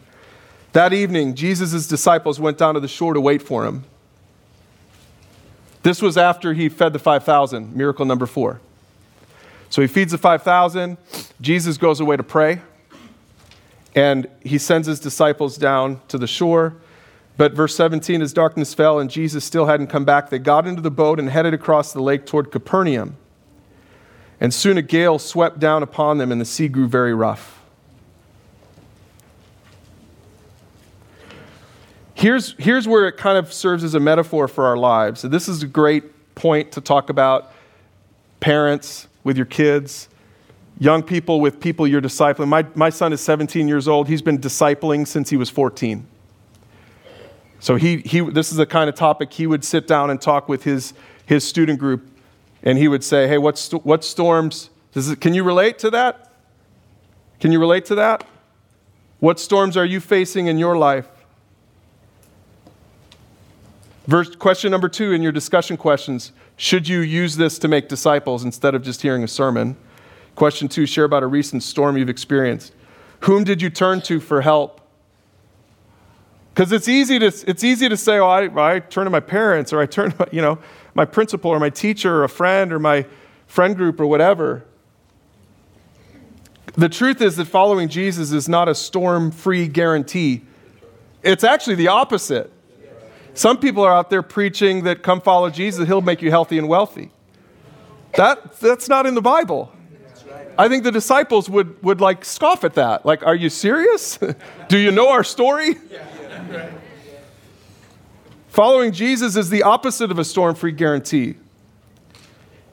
That 0.74 0.94
evening, 0.94 1.36
Jesus' 1.36 1.88
disciples 1.88 2.40
went 2.40 2.58
down 2.58 2.76
to 2.76 2.80
the 2.80 2.88
shore 2.88 3.14
to 3.14 3.22
wait 3.22 3.42
for 3.42 3.66
him. 3.66 3.84
This 5.84 6.02
was 6.02 6.18
after 6.18 6.54
he 6.54 6.70
fed 6.70 6.94
the 6.94 7.00
5,000, 7.00 7.76
miracle 7.76 8.06
number 8.06 8.26
four. 8.26 8.62
So 9.72 9.82
he 9.82 9.88
feeds 9.88 10.12
the 10.12 10.18
5,000. 10.18 10.98
Jesus 11.40 11.78
goes 11.78 12.00
away 12.00 12.18
to 12.18 12.24
pray. 12.24 12.62
And 13.96 14.28
he 14.42 14.58
sends 14.58 14.88
his 14.88 15.00
disciples 15.00 15.58
down 15.58 16.02
to 16.10 16.18
the 16.18 16.28
shore. 16.28 16.76
But 17.38 17.54
verse 17.54 17.74
17, 17.76 18.22
as 18.22 18.34
darkness 18.34 18.74
fell 18.74 19.00
and 19.00 19.10
Jesus 19.10 19.44
still 19.44 19.66
hadn't 19.66 19.88
come 19.88 20.06
back, 20.06 20.30
they 20.30 20.40
got 20.40 20.68
into 20.68 20.82
the 20.82 20.92
boat 20.92 21.20
and 21.20 21.30
headed 21.30 21.54
across 21.54 21.94
the 21.94 22.02
lake 22.02 22.26
toward 22.26 22.52
Capernaum. 22.52 23.18
And 24.42 24.54
soon 24.54 24.78
a 24.78 24.82
gale 24.82 25.18
swept 25.18 25.60
down 25.60 25.84
upon 25.84 26.18
them, 26.18 26.32
and 26.32 26.42
the 26.42 26.46
sea 26.46 26.68
grew 26.68 26.88
very 26.88 27.14
rough. 27.14 27.62
Here's, 32.14 32.56
here's 32.60 32.88
where 32.88 33.08
it 33.08 33.18
kind 33.18 33.38
of 33.38 33.54
serves 33.54 33.84
as 33.84 33.96
a 33.96 34.00
metaphor 34.00 34.48
for 34.48 34.66
our 34.66 34.78
lives. 34.78 35.22
So 35.22 35.28
this 35.28 35.48
is 35.48 35.64
a 35.64 35.68
great 35.68 36.36
point 36.36 36.74
to 36.74 36.82
talk 36.82 37.10
about 37.10 37.54
parents, 38.40 39.08
with 39.24 39.38
your 39.38 39.46
kids. 39.46 40.10
young 40.80 41.04
people 41.04 41.40
with 41.40 41.60
people 41.60 41.86
you're 41.88 42.02
discipling. 42.02 42.48
My, 42.48 42.66
my 42.74 42.90
son 42.90 43.14
is 43.14 43.22
17 43.22 43.68
years 43.68 43.88
old. 43.88 44.08
He's 44.08 44.22
been 44.22 44.40
discipling 44.40 45.08
since 45.08 45.30
he 45.30 45.38
was 45.38 45.50
14. 45.50 46.08
So 47.60 47.76
he, 47.76 47.98
he, 47.98 48.22
this 48.22 48.50
is 48.50 48.58
the 48.58 48.66
kind 48.66 48.90
of 48.90 48.96
topic 48.96 49.32
he 49.32 49.46
would 49.46 49.64
sit 49.64 49.86
down 49.86 50.10
and 50.10 50.20
talk 50.20 50.50
with 50.50 50.64
his, 50.64 50.94
his 51.28 51.48
student 51.48 51.78
group, 51.78 52.10
and 52.64 52.80
he 52.80 52.88
would 52.88 53.04
say, 53.04 53.28
Hey, 53.28 53.38
what, 53.38 53.60
st- 53.60 53.86
what 53.86 54.04
storms? 54.04 54.72
It, 54.96 55.22
can 55.22 55.36
you 55.36 55.44
relate 55.44 55.78
to 55.80 55.92
that? 55.92 56.34
Can 57.40 57.52
you 57.52 57.60
relate 57.60 57.86
to 57.86 57.96
that? 57.96 58.26
What 59.20 59.40
storms 59.40 59.78
are 59.78 59.86
you 59.86 60.00
facing 60.00 60.48
in 60.48 60.58
your 60.58 60.76
life? 60.76 61.08
Verse, 64.12 64.36
question 64.36 64.72
number 64.72 64.90
two 64.90 65.14
in 65.14 65.22
your 65.22 65.32
discussion 65.32 65.78
questions 65.78 66.34
Should 66.58 66.86
you 66.86 67.00
use 67.00 67.38
this 67.38 67.58
to 67.60 67.70
make 67.70 67.88
disciples 67.88 68.44
instead 68.44 68.76
of 68.76 68.84
just 68.84 69.02
hearing 69.02 69.24
a 69.24 69.28
sermon? 69.28 69.78
Question 70.36 70.68
two 70.68 70.86
share 70.86 71.06
about 71.06 71.24
a 71.24 71.28
recent 71.28 71.64
storm 71.64 71.96
you've 71.96 72.10
experienced. 72.10 72.74
Whom 73.22 73.46
did 73.46 73.62
you 73.62 73.70
turn 73.70 74.02
to 74.02 74.20
for 74.20 74.42
help? 74.42 74.82
Because 76.54 76.74
it's 76.74 76.90
easy 76.90 77.20
to 77.20 77.28
it's 77.28 77.64
easy 77.64 77.88
to 77.88 77.96
say, 77.96 78.20
oh, 78.20 78.28
I, 78.28 78.76
I 78.76 78.80
turn 78.80 79.06
to 79.06 79.10
my 79.10 79.22
parents 79.22 79.72
or 79.72 79.80
I 79.80 79.86
turn 79.86 80.12
to 80.12 80.28
you 80.34 80.42
know 80.42 80.60
my 80.94 81.06
principal 81.06 81.50
or 81.50 81.60
my 81.62 81.70
teacher 81.70 82.14
or 82.14 82.26
a 82.26 82.30
friend 82.30 82.74
or 82.74 82.80
my 82.80 83.06
friend 83.48 83.78
group 83.78 83.98
or 83.98 84.08
whatever. 84.08 84.66
The 86.74 86.90
truth 86.90 87.22
is 87.22 87.38
that 87.38 87.46
following 87.46 87.88
Jesus 87.88 88.34
is 88.34 88.50
not 88.50 88.68
a 88.68 88.76
storm-free 88.76 89.70
guarantee. 89.70 90.42
It's 91.24 91.46
actually 91.46 91.76
the 91.76 91.88
opposite. 91.88 92.52
Some 93.34 93.58
people 93.58 93.84
are 93.84 93.94
out 93.94 94.10
there 94.10 94.22
preaching 94.22 94.84
that 94.84 95.04
come 95.04 95.22
follow 95.22 95.50
Jesus, 95.50 95.88
he'll 95.88 96.02
make 96.02 96.22
you 96.22 96.30
healthy 96.30 96.58
and 96.58 96.68
wealthy. 96.68 97.12
That, 98.16 98.60
that's 98.60 98.90
not 98.90 99.06
in 99.06 99.16
the 99.16 99.22
Bible. 99.22 99.72
I 100.58 100.68
think 100.68 100.84
the 100.84 100.92
disciples 100.92 101.50
would, 101.50 101.82
would 101.82 102.02
like 102.02 102.26
scoff 102.26 102.64
at 102.64 102.74
that. 102.74 103.06
Like, 103.06 103.26
are 103.26 103.36
you 103.36 103.50
serious? 103.50 104.20
Do 104.68 104.78
you 104.78 104.92
know 104.92 105.10
our 105.10 105.24
story? 105.24 105.76
Following 108.50 108.92
Jesus 108.92 109.38
is 109.38 109.50
the 109.50 109.64
opposite 109.64 110.12
of 110.12 110.20
a 110.20 110.26
storm 110.26 110.56
free 110.56 110.74
guarantee. 110.74 111.36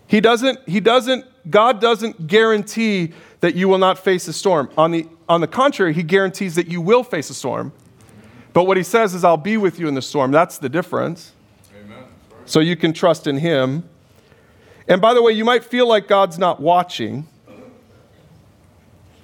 He 0.09 0.21
doesn't, 0.21 0.59
he 0.69 0.81
doesn't, 0.81 1.25
God 1.51 1.81
doesn't 1.81 2.27
guarantee 2.27 3.13
that 3.41 3.55
you 3.55 3.69
will 3.69 3.79
not 3.79 3.99
face 3.99 4.27
a 4.27 4.33
storm. 4.33 4.71
On 4.77 4.91
the, 4.91 5.07
on 5.29 5.41
the 5.41 5.47
contrary, 5.47 5.95
He 5.95 6.03
guarantees 6.03 6.57
that 6.57 6.67
you 6.67 6.81
will 6.81 7.05
face 7.05 7.31
a 7.31 7.35
storm. 7.35 7.73
But 8.53 8.65
what 8.65 8.77
He 8.77 8.83
says 8.83 9.15
is, 9.15 9.25
I'll 9.25 9.37
be 9.37 9.57
with 9.57 9.79
you 9.79 9.89
in 9.89 9.95
the 9.95 10.03
storm. 10.03 10.31
That's 10.31 10.59
the 10.59 10.69
difference. 10.69 11.33
Amen. 11.85 12.05
So 12.47 12.61
you 12.61 12.77
can 12.77 12.93
trust 12.93 13.27
in 13.27 13.39
Him. 13.39 13.89
And 14.87 15.01
by 15.01 15.15
the 15.15 15.23
way, 15.23 15.33
you 15.33 15.45
might 15.45 15.65
feel 15.65 15.87
like 15.87 16.09
God's 16.09 16.39
not 16.39 16.61
watching. 16.61 17.27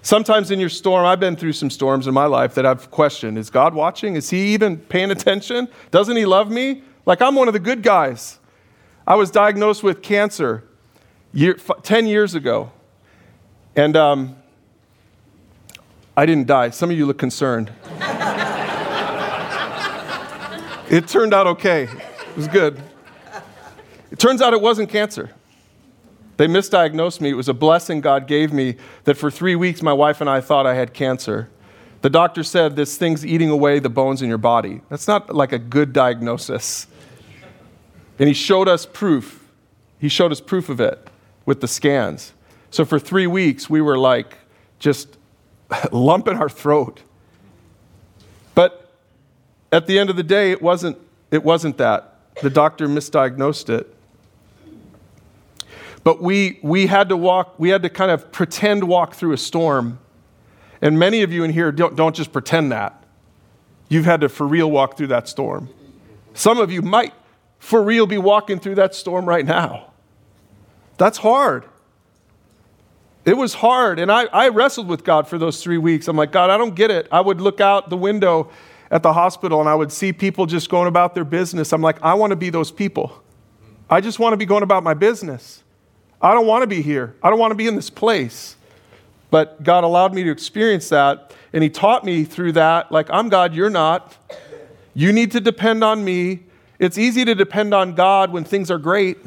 Sometimes 0.03 0.51
in 0.51 0.61
your 0.61 0.69
storm, 0.69 1.07
I've 1.07 1.19
been 1.19 1.35
through 1.35 1.55
some 1.55 1.71
storms 1.71 2.07
in 2.07 2.13
my 2.13 2.27
life 2.27 2.55
that 2.57 2.67
I've 2.67 2.91
questioned 2.91 3.39
Is 3.39 3.49
God 3.49 3.73
watching? 3.73 4.17
Is 4.17 4.29
He 4.29 4.53
even 4.53 4.77
paying 4.77 5.11
attention? 5.11 5.69
Doesn't 5.91 6.17
He 6.17 6.27
love 6.27 6.51
me? 6.51 6.83
Like 7.07 7.23
I'm 7.23 7.35
one 7.35 7.49
of 7.49 7.55
the 7.55 7.61
good 7.61 7.83
guys. 7.83 8.39
I 9.07 9.17
was 9.17 9.31
diagnosed 9.31 9.83
with 9.83 10.03
cancer 10.03 10.65
year, 11.33 11.55
10 11.55 12.07
years 12.07 12.35
ago. 12.35 12.71
And 13.77 13.97
um, 13.97 14.37
I 16.17 16.27
didn't 16.27 16.47
die. 16.47 16.71
Some 16.71 16.91
of 16.91 16.97
you 16.97 17.07
look 17.07 17.19
concerned. 17.19 17.73
It 20.95 21.09
turned 21.09 21.35
out 21.35 21.47
okay. 21.47 21.85
It 21.85 22.37
was 22.37 22.49
good. 22.49 22.81
It 24.11 24.19
turns 24.19 24.41
out 24.41 24.53
it 24.53 24.61
wasn't 24.61 24.91
cancer. 24.91 25.31
They 26.37 26.47
misdiagnosed 26.47 27.21
me. 27.21 27.31
It 27.31 27.35
was 27.35 27.49
a 27.49 27.55
blessing 27.55 28.01
God 28.01 28.27
gave 28.27 28.53
me 28.53 28.77
that 29.05 29.17
for 29.17 29.31
three 29.31 29.57
weeks 29.57 29.83
my 29.83 29.93
wife 29.93 30.21
and 30.21 30.31
I 30.31 30.41
thought 30.41 30.67
I 30.67 30.75
had 30.75 30.95
cancer. 30.95 31.49
The 32.03 32.11
doctor 32.11 32.43
said 32.43 32.77
this 32.77 32.97
thing's 32.97 33.25
eating 33.25 33.51
away 33.51 33.79
the 33.79 33.89
bones 33.89 34.23
in 34.23 34.29
your 34.29 34.39
body. 34.39 34.83
That's 34.89 35.09
not 35.09 35.35
like 35.35 35.53
a 35.53 35.59
good 35.59 35.93
diagnosis. 35.93 36.87
And 38.19 38.29
he 38.29 38.35
showed 38.35 38.69
us 38.69 38.87
proof. 38.87 39.45
He 39.99 40.09
showed 40.09 40.31
us 40.31 40.41
proof 40.41 40.69
of 40.69 40.81
it 40.81 41.09
with 41.47 41.61
the 41.61 41.69
scans. 41.69 42.35
So 42.71 42.85
for 42.85 42.99
three 42.99 43.27
weeks, 43.27 43.71
we 43.71 43.81
were 43.81 43.99
like 43.99 44.39
just 44.79 45.17
lump 45.93 46.29
in 46.29 46.37
our 46.37 46.49
throat. 46.49 47.03
But 48.55 48.84
at 49.75 49.87
the 49.87 49.99
end 49.99 50.09
of 50.09 50.17
the 50.17 50.23
day, 50.23 50.53
it 50.53 50.63
wasn't, 50.63 50.97
it 51.31 51.43
wasn't 51.43 51.79
that. 51.79 52.19
The 52.43 52.51
doctor 52.51 52.87
misdiagnosed 52.87 53.69
it. 53.71 53.93
But 56.05 56.23
we, 56.23 56.61
we 56.63 56.87
had 56.87 57.09
to 57.09 57.17
walk, 57.17 57.59
we 57.59 57.71
had 57.71 57.83
to 57.83 57.91
kind 57.91 58.11
of 58.11 58.31
pretend 58.31 58.85
walk 58.85 59.15
through 59.15 59.33
a 59.33 59.37
storm. 59.39 59.99
And 60.81 60.99
many 60.99 61.23
of 61.23 61.33
you 61.33 61.43
in 61.43 61.51
here 61.51 61.73
don't, 61.73 61.97
don't 61.97 62.15
just 62.15 62.33
pretend 62.33 62.71
that. 62.73 63.03
You've 63.89 64.05
had 64.05 64.21
to 64.21 64.29
for 64.29 64.47
real 64.47 64.71
walk 64.71 64.97
through 64.97 65.09
that 65.09 65.29
storm. 65.29 65.69
Some 66.35 66.59
of 66.59 66.71
you 66.71 66.83
might 66.83 67.15
for 67.59 67.83
real 67.83 68.07
be 68.07 68.19
walking 68.19 68.61
through 68.61 68.75
that 68.77 68.95
storm 68.95 69.27
right 69.27 69.45
now. 69.45 69.93
That's 70.99 71.19
hard. 71.19 71.65
It 73.25 73.37
was 73.37 73.55
hard. 73.55 73.99
And 73.99 74.13
I, 74.13 74.25
I 74.27 74.49
wrestled 74.51 74.87
with 74.87 75.03
God 75.03 75.27
for 75.27 75.39
those 75.39 75.63
three 75.63 75.79
weeks. 75.79 76.07
I'm 76.07 76.17
like, 76.17 76.31
God, 76.31 76.51
I 76.51 76.59
don't 76.59 76.75
get 76.75 76.91
it. 76.91 77.09
I 77.11 77.21
would 77.21 77.41
look 77.41 77.61
out 77.61 77.89
the 77.89 77.97
window 77.97 78.51
at 78.91 79.03
the 79.03 79.13
hospital 79.13 79.61
and 79.61 79.69
I 79.69 79.75
would 79.75 79.93
see 79.93 80.13
people 80.13 80.47
just 80.47 80.69
going 80.69 80.89
about 80.89 81.15
their 81.15 81.25
business. 81.25 81.73
I'm 81.73 81.83
like, 81.83 82.03
I 82.03 82.15
want 82.15 82.31
to 82.31 82.37
be 82.37 82.51
those 82.51 82.71
people. 82.71 83.23
I 83.89 84.01
just 84.01 84.19
want 84.19 84.33
to 84.33 84.37
be 84.37 84.47
going 84.47 84.63
about 84.63 84.83
my 84.83 84.95
business. 84.95 85.63
I 86.21 86.33
don't 86.33 86.47
want 86.47 86.63
to 86.63 86.67
be 86.67 86.81
here. 86.81 87.15
I 87.23 87.31
don't 87.31 87.39
want 87.39 87.51
to 87.51 87.57
be 87.57 87.67
in 87.67 87.77
this 87.77 87.91
place. 87.91 88.57
But 89.31 89.63
God 89.63 89.85
allowed 89.85 90.15
me 90.15 90.23
to 90.25 90.31
experience 90.31 90.89
that, 90.91 91.35
and 91.53 91.63
He 91.63 91.69
taught 91.69 92.05
me 92.05 92.25
through 92.25 92.53
that, 92.53 92.93
like, 92.93 93.09
I'm 93.11 93.29
God, 93.29 93.53
you're 93.53 93.69
not. 93.69 94.17
You 94.95 95.13
need 95.13 95.33
to 95.33 95.41
depend 95.41 95.83
on 95.83 96.05
me. 96.05 96.45
It's 96.79 96.97
easy 96.97 97.25
to 97.25 97.35
depend 97.35 97.75
on 97.75 97.95
God 97.95 98.33
when 98.33 98.45
things 98.45 98.71
are 98.71 98.79
great. 98.79 99.19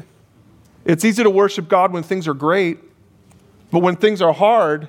It's 0.84 1.04
easy 1.04 1.22
to 1.22 1.30
worship 1.30 1.68
God 1.68 1.92
when 1.92 2.02
things 2.02 2.26
are 2.26 2.34
great. 2.34 2.78
But 3.70 3.80
when 3.80 3.96
things 3.96 4.22
are 4.22 4.32
hard, 4.32 4.88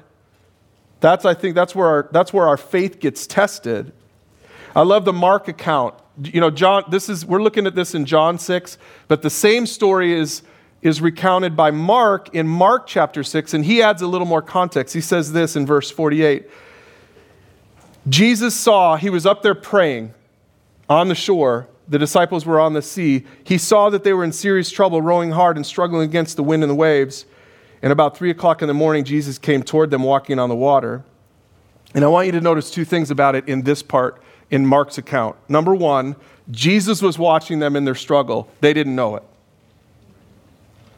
that's, 1.01 1.25
I 1.25 1.33
think, 1.33 1.53
that's 1.53 1.75
where 1.75 1.87
our, 1.87 2.09
that's 2.11 2.31
where 2.31 2.47
our 2.47 2.57
faith 2.57 2.99
gets 2.99 3.27
tested. 3.27 3.91
I 4.79 4.83
love 4.83 5.03
the 5.03 5.11
Mark 5.11 5.49
account. 5.49 5.93
You 6.23 6.39
know, 6.39 6.49
John, 6.49 6.85
this 6.89 7.09
is, 7.09 7.25
we're 7.25 7.41
looking 7.41 7.67
at 7.67 7.75
this 7.75 7.93
in 7.93 8.05
John 8.05 8.39
6, 8.39 8.77
but 9.09 9.21
the 9.21 9.29
same 9.29 9.65
story 9.65 10.13
is 10.13 10.41
is 10.81 11.01
recounted 11.01 11.57
by 11.57 11.69
Mark 11.69 12.33
in 12.33 12.47
Mark 12.47 12.87
chapter 12.87 13.21
6, 13.21 13.53
and 13.53 13.65
he 13.65 13.81
adds 13.81 14.01
a 14.01 14.07
little 14.07 14.25
more 14.25 14.41
context. 14.41 14.93
He 14.93 15.01
says 15.01 15.33
this 15.33 15.57
in 15.57 15.65
verse 15.65 15.91
48 15.91 16.49
Jesus 18.07 18.55
saw, 18.55 18.95
he 18.95 19.09
was 19.09 19.25
up 19.25 19.41
there 19.41 19.53
praying 19.53 20.13
on 20.87 21.09
the 21.09 21.15
shore. 21.15 21.67
The 21.89 21.99
disciples 21.99 22.45
were 22.45 22.61
on 22.61 22.71
the 22.71 22.81
sea. 22.81 23.25
He 23.43 23.57
saw 23.57 23.89
that 23.89 24.05
they 24.05 24.13
were 24.13 24.23
in 24.23 24.31
serious 24.31 24.71
trouble, 24.71 25.01
rowing 25.01 25.31
hard 25.31 25.57
and 25.57 25.65
struggling 25.65 26.07
against 26.07 26.37
the 26.37 26.43
wind 26.43 26.63
and 26.63 26.69
the 26.69 26.75
waves. 26.75 27.25
And 27.81 27.91
about 27.91 28.15
three 28.15 28.29
o'clock 28.29 28.61
in 28.61 28.69
the 28.69 28.73
morning, 28.73 29.03
Jesus 29.03 29.37
came 29.37 29.61
toward 29.61 29.91
them 29.91 30.03
walking 30.03 30.39
on 30.39 30.47
the 30.47 30.55
water. 30.55 31.03
And 31.93 32.05
I 32.05 32.07
want 32.07 32.27
you 32.27 32.31
to 32.31 32.41
notice 32.41 32.71
two 32.71 32.85
things 32.85 33.11
about 33.11 33.35
it 33.35 33.45
in 33.49 33.63
this 33.63 33.83
part 33.83 34.23
in 34.51 34.65
Mark's 34.65 34.97
account. 34.97 35.35
Number 35.47 35.75
one, 35.75 36.15
Jesus 36.51 37.01
was 37.01 37.17
watching 37.19 37.59
them 37.59 37.75
in 37.75 37.85
their 37.85 37.95
struggle, 37.95 38.49
they 38.61 38.73
didn't 38.73 38.95
know 38.95 39.15
it. 39.15 39.23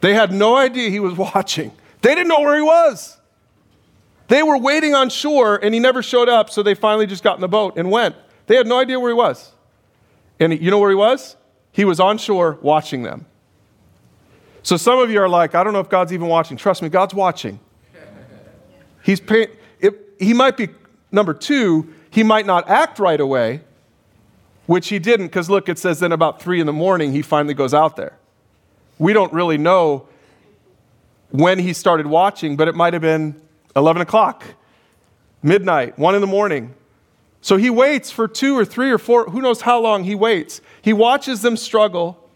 They 0.02 0.14
had 0.14 0.32
no 0.32 0.56
idea 0.56 0.90
he 0.90 1.00
was 1.00 1.14
watching. 1.18 1.72
They 2.02 2.16
didn't 2.16 2.30
know 2.30 2.40
where 2.42 2.56
he 2.56 2.64
was. 2.64 3.18
They 4.28 4.44
were 4.44 4.58
waiting 4.58 4.96
on 4.96 5.10
shore 5.10 5.58
and 5.62 5.74
he 5.74 5.80
never 5.80 6.02
showed 6.02 6.30
up, 6.30 6.50
so 6.50 6.64
they 6.64 6.74
finally 6.74 7.06
just 7.06 7.24
got 7.24 7.36
in 7.36 7.42
the 7.42 7.50
boat 7.50 7.78
and 7.78 7.92
went. 7.92 8.16
They 8.48 8.56
had 8.56 8.66
no 8.66 8.80
idea 8.80 9.00
where 9.00 9.12
he 9.12 9.16
was. 9.16 9.52
And 10.40 10.60
you 10.60 10.72
know 10.72 10.80
where 10.80 10.90
he 10.90 10.96
was? 10.96 11.36
He 11.72 11.86
was 11.86 12.00
on 12.00 12.18
shore 12.18 12.58
watching 12.62 13.04
them. 13.04 13.26
So 14.64 14.78
some 14.78 15.00
of 15.00 15.12
you 15.12 15.20
are 15.22 15.30
like, 15.30 15.56
I 15.56 15.64
don't 15.64 15.74
know 15.74 15.80
if 15.80 15.90
God's 15.90 16.14
even 16.14 16.28
watching. 16.28 16.58
Trust 16.58 16.82
me, 16.82 16.90
God's 16.90 17.14
watching. 17.14 17.60
He's 19.04 19.20
paying, 19.20 19.50
it, 19.80 20.00
he 20.20 20.34
might 20.34 20.58
be, 20.58 20.70
number 21.12 21.34
two, 21.34 21.94
he 22.12 22.24
might 22.24 22.46
not 22.46 22.70
act 22.70 23.00
right 23.00 23.20
away, 23.20 23.62
which 24.68 24.90
he 24.90 25.00
didn't, 25.00 25.28
because 25.28 25.50
look, 25.50 25.68
it 25.70 25.80
says 25.80 26.02
then 26.02 26.12
about 26.12 26.42
three 26.42 26.60
in 26.60 26.68
the 26.68 26.74
morning, 26.74 27.14
he 27.14 27.22
finally 27.22 27.54
goes 27.54 27.74
out 27.74 27.96
there. 27.96 28.18
We 29.00 29.14
don't 29.14 29.34
really 29.34 29.58
know 29.58 30.08
when 31.30 31.58
he 31.58 31.74
started 31.74 32.06
watching, 32.06 32.58
but 32.58 32.68
it 32.68 32.76
might 32.76 32.94
have 32.94 33.02
been 33.02 33.42
11 33.76 34.02
o'clock, 34.02 34.44
midnight, 35.42 35.98
1 35.98 36.16
in 36.16 36.22
the 36.22 36.28
morning. 36.28 36.76
So 37.40 37.56
he 37.56 37.70
waits 37.70 38.12
for 38.12 38.28
two 38.28 38.58
or 38.58 38.66
three 38.66 38.92
or 38.92 38.98
four, 38.98 39.30
who 39.30 39.42
knows 39.42 39.62
how 39.62 39.80
long 39.80 40.04
he 40.04 40.14
waits. 40.14 40.62
He 40.82 40.92
watches 40.94 41.42
them 41.42 41.56
struggle. 41.56 42.30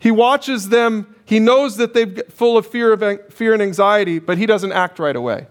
He 0.00 0.10
watches 0.10 0.70
them, 0.70 1.14
he 1.24 1.38
knows 1.38 1.76
that 1.76 1.94
they're 1.94 2.24
full 2.30 2.56
of 2.56 2.66
fear, 2.66 2.92
of 2.92 3.32
fear 3.32 3.52
and 3.52 3.62
anxiety, 3.62 4.18
but 4.18 4.38
he 4.38 4.46
doesn't 4.46 4.72
act 4.72 4.98
right 4.98 5.14
away. 5.14 5.46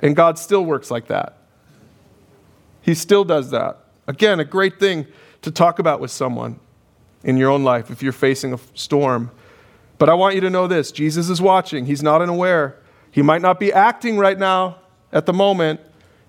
And 0.00 0.16
God 0.16 0.38
still 0.38 0.64
works 0.64 0.90
like 0.90 1.06
that. 1.06 1.38
He 2.82 2.94
still 2.94 3.24
does 3.24 3.50
that. 3.50 3.78
Again, 4.06 4.40
a 4.40 4.44
great 4.44 4.78
thing 4.78 5.06
to 5.40 5.50
talk 5.50 5.78
about 5.78 6.00
with 6.00 6.10
someone 6.10 6.60
in 7.24 7.36
your 7.36 7.50
own 7.50 7.64
life 7.64 7.90
if 7.90 8.02
you're 8.02 8.12
facing 8.12 8.52
a 8.52 8.58
storm. 8.74 9.30
But 9.98 10.08
I 10.08 10.14
want 10.14 10.34
you 10.34 10.40
to 10.42 10.50
know 10.50 10.66
this 10.66 10.92
Jesus 10.92 11.30
is 11.30 11.40
watching, 11.40 11.86
He's 11.86 12.02
not 12.02 12.20
unaware. 12.20 12.78
He 13.10 13.22
might 13.22 13.42
not 13.42 13.60
be 13.60 13.72
acting 13.72 14.16
right 14.16 14.38
now 14.38 14.78
at 15.12 15.26
the 15.26 15.32
moment, 15.32 15.80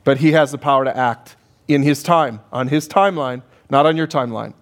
but 0.04 0.18
he 0.18 0.34
has 0.34 0.52
the 0.52 0.58
power 0.58 0.84
to 0.84 0.96
act 0.96 1.38
in 1.68 1.82
his 1.82 2.04
time, 2.04 2.42
on 2.52 2.68
his 2.68 2.88
timeline, 2.88 3.42
not 3.70 3.86
on 3.86 3.96
your 3.96 4.06
timeline. 4.06 4.54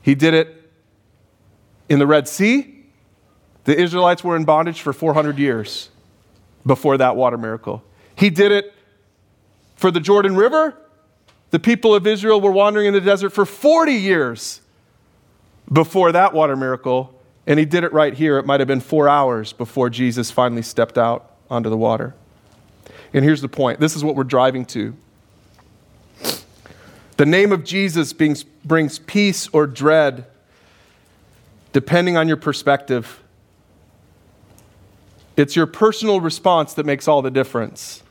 He 0.00 0.14
did 0.14 0.32
it 0.32 0.70
in 1.88 1.98
the 1.98 2.06
Red 2.06 2.26
Sea. 2.26 2.86
The 3.64 3.78
Israelites 3.78 4.24
were 4.24 4.34
in 4.34 4.44
bondage 4.44 4.80
for 4.80 4.94
400 4.94 5.38
years 5.38 5.90
before 6.64 6.96
that 6.96 7.14
water 7.14 7.36
miracle. 7.36 7.84
He 8.16 8.30
did 8.30 8.50
it 8.50 8.72
for 9.82 9.90
the 9.90 9.98
Jordan 9.98 10.36
River. 10.36 10.76
The 11.50 11.58
people 11.58 11.92
of 11.92 12.06
Israel 12.06 12.40
were 12.40 12.52
wandering 12.52 12.86
in 12.86 12.94
the 12.94 13.00
desert 13.00 13.30
for 13.30 13.44
40 13.44 13.92
years 13.92 14.60
before 15.72 16.12
that 16.12 16.32
water 16.32 16.54
miracle. 16.54 17.20
And 17.48 17.58
he 17.58 17.64
did 17.64 17.82
it 17.82 17.92
right 17.92 18.14
here. 18.14 18.38
It 18.38 18.46
might 18.46 18.60
have 18.60 18.68
been 18.68 18.80
four 18.80 19.08
hours 19.08 19.52
before 19.52 19.90
Jesus 19.90 20.30
finally 20.30 20.62
stepped 20.62 20.96
out 20.96 21.32
onto 21.50 21.68
the 21.68 21.76
water. 21.76 22.14
And 23.12 23.24
here's 23.24 23.40
the 23.40 23.48
point 23.48 23.80
this 23.80 23.96
is 23.96 24.04
what 24.04 24.14
we're 24.14 24.22
driving 24.22 24.64
to. 24.66 24.94
The 27.16 27.26
name 27.26 27.50
of 27.50 27.64
Jesus 27.64 28.12
brings, 28.12 28.44
brings 28.44 29.00
peace 29.00 29.48
or 29.48 29.66
dread, 29.66 30.26
depending 31.72 32.16
on 32.16 32.28
your 32.28 32.36
perspective. 32.36 33.20
It's 35.36 35.56
your 35.56 35.66
personal 35.66 36.20
response 36.20 36.72
that 36.74 36.86
makes 36.86 37.08
all 37.08 37.20
the 37.20 37.32
difference. 37.32 38.04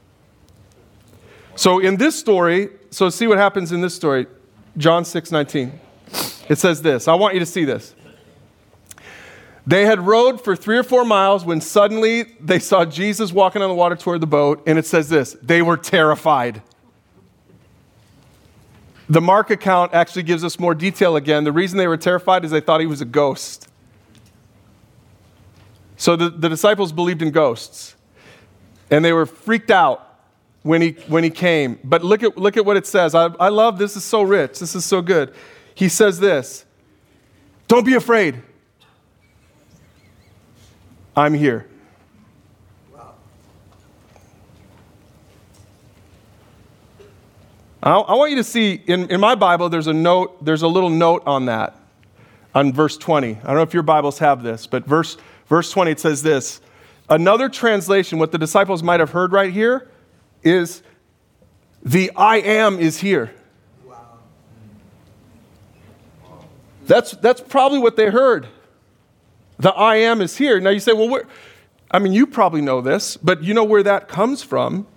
So, 1.62 1.78
in 1.78 1.98
this 1.98 2.18
story, 2.18 2.70
so 2.90 3.12
see 3.12 3.28
what 3.28 3.38
happens 3.38 3.72
in 3.72 3.82
this 3.82 3.94
story 3.94 4.26
John 4.78 5.06
6 5.06 5.32
19. 5.32 5.80
It 6.50 6.58
says 6.58 6.82
this 6.82 7.08
I 7.08 7.14
want 7.14 7.36
you 7.36 7.40
to 7.40 7.46
see 7.46 7.66
this. 7.66 7.94
They 9.68 9.86
had 9.86 10.00
rowed 10.00 10.44
for 10.44 10.56
three 10.56 10.80
or 10.80 10.82
four 10.82 11.06
miles 11.06 11.46
when 11.46 11.62
suddenly 11.62 12.24
they 12.40 12.58
saw 12.58 12.84
Jesus 12.84 13.32
walking 13.32 13.62
on 13.62 13.70
the 13.70 13.76
water 13.76 13.96
toward 13.96 14.22
the 14.22 14.26
boat, 14.26 14.64
and 14.66 14.80
it 14.80 14.88
says 14.88 15.08
this 15.08 15.38
they 15.44 15.62
were 15.62 15.78
terrified. 15.78 16.64
The 19.08 19.22
Mark 19.22 19.52
account 19.52 19.94
actually 19.94 20.24
gives 20.24 20.44
us 20.44 20.58
more 20.58 20.74
detail 20.74 21.16
again. 21.16 21.44
The 21.44 21.52
reason 21.52 21.78
they 21.78 21.88
were 21.88 21.96
terrified 21.96 22.44
is 22.44 22.50
they 22.50 22.62
thought 22.62 22.82
he 22.82 22.88
was 22.88 23.02
a 23.02 23.06
ghost. 23.06 23.68
So 25.96 26.16
the, 26.16 26.32
the 26.32 26.50
disciples 26.50 26.92
believed 26.92 27.22
in 27.22 27.30
ghosts, 27.30 27.94
and 28.90 29.06
they 29.06 29.14
were 29.14 29.28
freaked 29.28 29.70
out 29.70 30.08
when 30.64 30.82
he, 30.82 30.92
when 31.08 31.24
he 31.24 31.30
came. 31.30 31.80
But 31.84 32.04
look 32.04 32.24
at, 32.24 32.38
look 32.38 32.58
at 32.58 32.66
what 32.66 32.78
it 32.78 32.86
says. 32.86 33.16
I, 33.16 33.26
I 33.40 33.50
love 33.50 33.78
this, 33.78 33.96
is 33.96 34.04
so 34.04 34.22
rich. 34.22 34.60
This 34.60 34.76
is 34.76 34.86
so 34.86 35.02
good. 35.02 35.34
He 35.74 35.90
says 35.90 36.20
this 36.20 36.66
Don't 37.68 37.86
be 37.86 37.96
afraid. 37.96 38.42
I'm 41.16 41.34
here. 41.34 41.68
I, 47.84 47.94
I 47.96 48.16
want 48.16 48.32
you 48.32 48.38
to 48.38 48.44
see 48.44 48.82
in, 48.86 49.10
in 49.10 49.20
my 49.20 49.36
Bible, 49.36 49.70
there's 49.70 49.88
a 49.88 49.94
note, 49.94 50.44
there's 50.44 50.62
a 50.62 50.68
little 50.68 50.90
note 50.90 51.24
on 51.26 51.46
that, 51.46 51.76
on 52.54 52.72
verse 52.72 52.98
20. 52.98 53.30
I 53.30 53.34
don't 53.34 53.56
know 53.56 53.62
if 53.62 53.74
your 53.74 53.84
Bibles 53.84 54.20
have 54.20 54.44
this, 54.44 54.68
but 54.68 54.86
verse, 54.86 55.18
verse 55.48 55.72
20, 55.72 55.92
it 55.92 56.00
says 56.00 56.22
this. 56.22 56.62
Another 57.10 57.50
translation, 57.50 58.20
what 58.20 58.32
the 58.32 58.38
disciples 58.38 58.84
might 58.84 59.00
have 59.00 59.10
heard 59.10 59.34
right 59.34 59.52
here, 59.52 59.90
is 60.44 60.84
the 61.84 62.12
I 62.16 62.38
am 62.38 62.80
is 62.80 63.00
here. 63.00 63.32
That's, 66.86 67.12
that's 67.12 67.42
probably 67.42 67.80
what 67.80 67.96
they 67.96 68.10
heard. 68.10 68.48
The 69.60 69.72
I 69.72 69.98
am 69.98 70.22
is 70.22 70.38
here. 70.38 70.60
Now 70.60 70.72
you 70.72 70.80
say, 70.80 70.94
well, 70.94 71.08
where? 71.08 71.26
I 71.92 72.00
mean, 72.00 72.14
you 72.14 72.26
probably 72.26 72.62
know 72.62 72.82
this, 72.82 73.18
but 73.18 73.44
you 73.44 73.54
know 73.54 73.64
where 73.64 73.84
that 73.84 74.08
comes 74.08 74.42
from. 74.42 74.88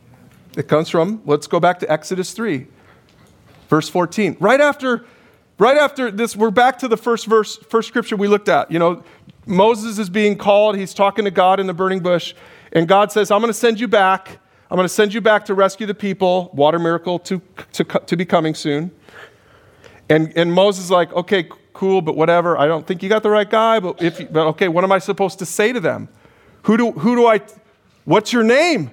It 0.56 0.68
comes 0.68 0.88
from, 0.88 1.20
let's 1.24 1.48
go 1.48 1.58
back 1.58 1.80
to 1.80 1.90
Exodus 1.90 2.32
3, 2.32 2.66
verse 3.68 3.88
14. 3.88 4.36
Right 4.38 4.60
after, 4.60 5.04
right 5.58 5.76
after 5.76 6.12
this, 6.12 6.36
we're 6.36 6.52
back 6.52 6.78
to 6.78 6.88
the 6.88 6.96
first 6.96 7.26
verse, 7.26 7.56
first 7.56 7.88
scripture 7.88 8.16
we 8.16 8.28
looked 8.28 8.48
at. 8.48 8.70
You 8.70 8.78
know, 8.78 9.02
Moses 9.46 9.98
is 9.98 10.08
being 10.08 10.38
called, 10.38 10.76
he's 10.76 10.94
talking 10.94 11.24
to 11.24 11.32
God 11.32 11.58
in 11.58 11.66
the 11.66 11.74
burning 11.74 12.00
bush, 12.00 12.34
and 12.72 12.86
God 12.86 13.10
says, 13.10 13.32
I'm 13.32 13.40
going 13.40 13.52
to 13.52 13.58
send 13.58 13.80
you 13.80 13.88
back. 13.88 14.38
I'm 14.70 14.76
going 14.76 14.84
to 14.84 14.92
send 14.92 15.14
you 15.14 15.20
back 15.20 15.44
to 15.46 15.54
rescue 15.54 15.86
the 15.86 15.94
people. 15.94 16.50
Water 16.54 16.78
miracle 16.78 17.18
to, 17.20 17.40
to, 17.72 17.84
to 17.84 18.16
be 18.16 18.24
coming 18.24 18.54
soon. 18.54 18.90
And, 20.08 20.32
and 20.36 20.52
Moses 20.52 20.84
is 20.84 20.90
like, 20.90 21.12
okay, 21.12 21.48
cool, 21.72 22.00
but 22.00 22.16
whatever. 22.16 22.58
I 22.58 22.66
don't 22.66 22.86
think 22.86 23.02
you 23.02 23.08
got 23.08 23.22
the 23.22 23.30
right 23.30 23.48
guy, 23.48 23.80
but 23.80 24.02
if, 24.02 24.32
but 24.32 24.46
okay, 24.48 24.68
what 24.68 24.84
am 24.84 24.92
I 24.92 24.98
supposed 24.98 25.38
to 25.40 25.46
say 25.46 25.72
to 25.72 25.80
them? 25.80 26.08
Who 26.62 26.76
do, 26.76 26.92
who 26.92 27.14
do 27.14 27.26
I, 27.26 27.40
what's 28.04 28.32
your 28.32 28.42
name? 28.42 28.90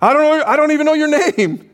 I 0.00 0.12
don't 0.12 0.22
know, 0.22 0.44
I 0.44 0.56
don't 0.56 0.72
even 0.72 0.86
know 0.86 0.94
your 0.94 1.08
name. 1.08 1.70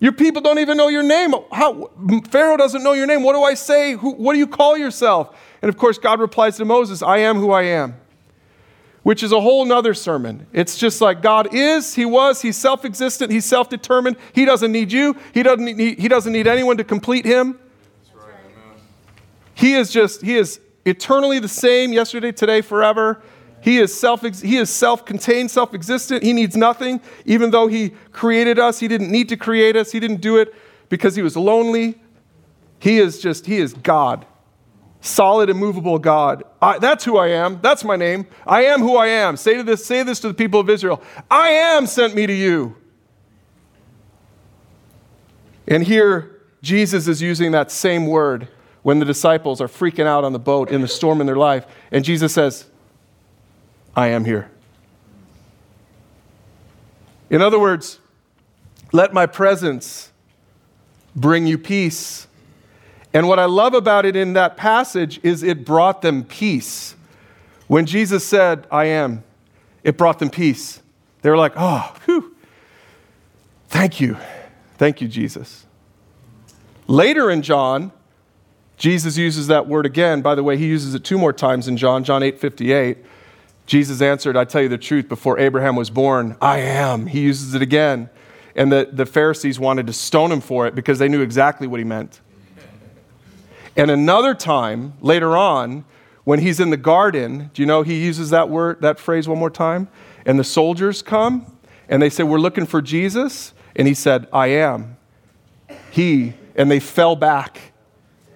Your 0.00 0.12
people 0.12 0.42
don't 0.42 0.58
even 0.58 0.76
know 0.76 0.88
your 0.88 1.02
name. 1.02 1.34
How, 1.50 1.90
Pharaoh 2.28 2.56
doesn't 2.56 2.82
know 2.82 2.92
your 2.92 3.06
name. 3.06 3.22
What 3.22 3.32
do 3.32 3.42
I 3.42 3.54
say? 3.54 3.92
Who, 3.92 4.12
what 4.12 4.34
do 4.34 4.38
you 4.38 4.46
call 4.46 4.76
yourself? 4.76 5.34
And 5.62 5.68
of 5.68 5.78
course, 5.78 5.96
God 5.98 6.20
replies 6.20 6.58
to 6.58 6.64
Moses, 6.64 7.02
I 7.02 7.18
am 7.18 7.36
who 7.36 7.52
I 7.52 7.62
am, 7.62 7.96
which 9.04 9.22
is 9.22 9.30
a 9.30 9.40
whole 9.40 9.64
nother 9.64 9.94
sermon. 9.94 10.46
It's 10.52 10.76
just 10.76 11.00
like 11.00 11.22
God 11.22 11.54
is, 11.54 11.94
He 11.94 12.04
was, 12.04 12.42
He's 12.42 12.56
self 12.56 12.84
existent, 12.84 13.30
He's 13.30 13.44
self 13.44 13.68
determined. 13.68 14.16
He 14.32 14.44
doesn't 14.44 14.72
need 14.72 14.90
you, 14.90 15.16
he 15.32 15.44
doesn't 15.44 15.64
need, 15.64 16.00
he 16.00 16.08
doesn't 16.08 16.32
need 16.32 16.48
anyone 16.48 16.76
to 16.78 16.84
complete 16.84 17.24
Him. 17.24 17.60
He 19.54 19.74
is 19.74 19.92
just, 19.92 20.22
he 20.22 20.36
is 20.36 20.58
eternally 20.84 21.38
the 21.38 21.48
same 21.48 21.92
yesterday, 21.92 22.32
today, 22.32 22.60
forever. 22.60 23.22
He 23.60 23.78
is 23.78 23.98
self 23.98 24.22
he 24.22 24.56
is 24.56 24.68
self-contained, 24.68 25.50
self-existent. 25.50 26.22
He 26.22 26.32
needs 26.32 26.56
nothing. 26.56 27.00
Even 27.24 27.50
though 27.50 27.66
he 27.66 27.90
created 28.12 28.58
us, 28.58 28.80
he 28.80 28.88
didn't 28.88 29.10
need 29.10 29.28
to 29.30 29.36
create 29.36 29.76
us. 29.76 29.92
He 29.92 30.00
didn't 30.00 30.20
do 30.20 30.36
it 30.36 30.54
because 30.88 31.14
he 31.14 31.22
was 31.22 31.36
lonely. 31.36 31.98
He 32.78 32.98
is 32.98 33.20
just 33.20 33.46
he 33.46 33.56
is 33.56 33.72
God. 33.72 34.26
Solid, 35.04 35.50
immovable 35.50 35.98
God. 35.98 36.44
I, 36.62 36.78
that's 36.78 37.04
who 37.04 37.18
I 37.18 37.28
am. 37.28 37.60
That's 37.60 37.84
my 37.84 37.94
name. 37.94 38.26
I 38.46 38.64
am 38.64 38.80
who 38.80 38.96
I 38.96 39.08
am. 39.08 39.36
Say 39.36 39.54
to 39.58 39.62
this, 39.62 39.84
say 39.84 40.02
this 40.02 40.18
to 40.20 40.28
the 40.28 40.34
people 40.34 40.58
of 40.58 40.70
Israel. 40.70 41.02
I 41.30 41.50
am 41.50 41.86
sent 41.86 42.14
me 42.14 42.26
to 42.26 42.32
you. 42.32 42.74
And 45.68 45.84
here 45.84 46.40
Jesus 46.62 47.06
is 47.06 47.20
using 47.20 47.52
that 47.52 47.70
same 47.70 48.06
word 48.06 48.48
when 48.82 48.98
the 48.98 49.04
disciples 49.04 49.60
are 49.60 49.68
freaking 49.68 50.06
out 50.06 50.24
on 50.24 50.32
the 50.32 50.38
boat 50.38 50.70
in 50.70 50.80
the 50.80 50.88
storm 50.88 51.20
in 51.20 51.26
their 51.26 51.36
life. 51.36 51.66
And 51.92 52.02
Jesus 52.02 52.32
says, 52.32 52.64
I 53.94 54.08
am 54.08 54.24
here. 54.24 54.50
In 57.28 57.42
other 57.42 57.58
words, 57.58 58.00
let 58.90 59.12
my 59.12 59.26
presence 59.26 60.12
bring 61.14 61.46
you 61.46 61.58
peace. 61.58 62.26
And 63.14 63.28
what 63.28 63.38
I 63.38 63.44
love 63.44 63.74
about 63.74 64.04
it 64.04 64.16
in 64.16 64.32
that 64.32 64.56
passage 64.56 65.20
is 65.22 65.44
it 65.44 65.64
brought 65.64 66.02
them 66.02 66.24
peace. 66.24 66.96
When 67.68 67.86
Jesus 67.86 68.26
said, 68.26 68.66
I 68.72 68.86
am, 68.86 69.22
it 69.84 69.96
brought 69.96 70.18
them 70.18 70.30
peace. 70.30 70.82
They 71.22 71.30
were 71.30 71.36
like, 71.36 71.52
oh, 71.56 71.94
whew. 72.04 72.34
Thank 73.68 74.00
you. 74.00 74.16
Thank 74.76 75.00
you, 75.00 75.06
Jesus. 75.06 75.64
Later 76.88 77.30
in 77.30 77.42
John, 77.42 77.92
Jesus 78.76 79.16
uses 79.16 79.46
that 79.46 79.68
word 79.68 79.86
again. 79.86 80.20
By 80.20 80.34
the 80.34 80.42
way, 80.42 80.56
he 80.56 80.66
uses 80.66 80.94
it 80.94 81.04
two 81.04 81.16
more 81.16 81.32
times 81.32 81.68
in 81.68 81.76
John, 81.76 82.04
John 82.04 82.22
8 82.22 82.38
58. 82.38 82.98
Jesus 83.66 84.02
answered, 84.02 84.36
I 84.36 84.44
tell 84.44 84.60
you 84.60 84.68
the 84.68 84.76
truth, 84.76 85.08
before 85.08 85.38
Abraham 85.38 85.76
was 85.76 85.88
born, 85.88 86.36
I 86.40 86.58
am. 86.58 87.06
He 87.06 87.20
uses 87.20 87.54
it 87.54 87.62
again. 87.62 88.10
And 88.54 88.70
the, 88.70 88.88
the 88.92 89.06
Pharisees 89.06 89.58
wanted 89.58 89.86
to 89.86 89.92
stone 89.92 90.30
him 90.30 90.40
for 90.40 90.66
it 90.66 90.74
because 90.74 90.98
they 90.98 91.08
knew 91.08 91.22
exactly 91.22 91.66
what 91.66 91.80
he 91.80 91.84
meant. 91.84 92.20
And 93.76 93.90
another 93.90 94.34
time, 94.34 94.94
later 95.00 95.36
on, 95.36 95.84
when 96.24 96.38
he's 96.38 96.60
in 96.60 96.70
the 96.70 96.76
garden, 96.76 97.50
do 97.52 97.62
you 97.62 97.66
know 97.66 97.82
he 97.82 98.02
uses 98.02 98.30
that 98.30 98.48
word, 98.48 98.80
that 98.80 98.98
phrase 98.98 99.28
one 99.28 99.38
more 99.38 99.50
time? 99.50 99.88
And 100.24 100.38
the 100.38 100.44
soldiers 100.44 101.02
come 101.02 101.58
and 101.88 102.00
they 102.00 102.10
say, 102.10 102.22
We're 102.22 102.38
looking 102.38 102.66
for 102.66 102.80
Jesus. 102.80 103.52
And 103.76 103.88
he 103.88 103.94
said, 103.94 104.26
I 104.32 104.48
am. 104.48 104.96
He, 105.90 106.34
and 106.54 106.70
they 106.70 106.80
fell 106.80 107.16
back 107.16 107.72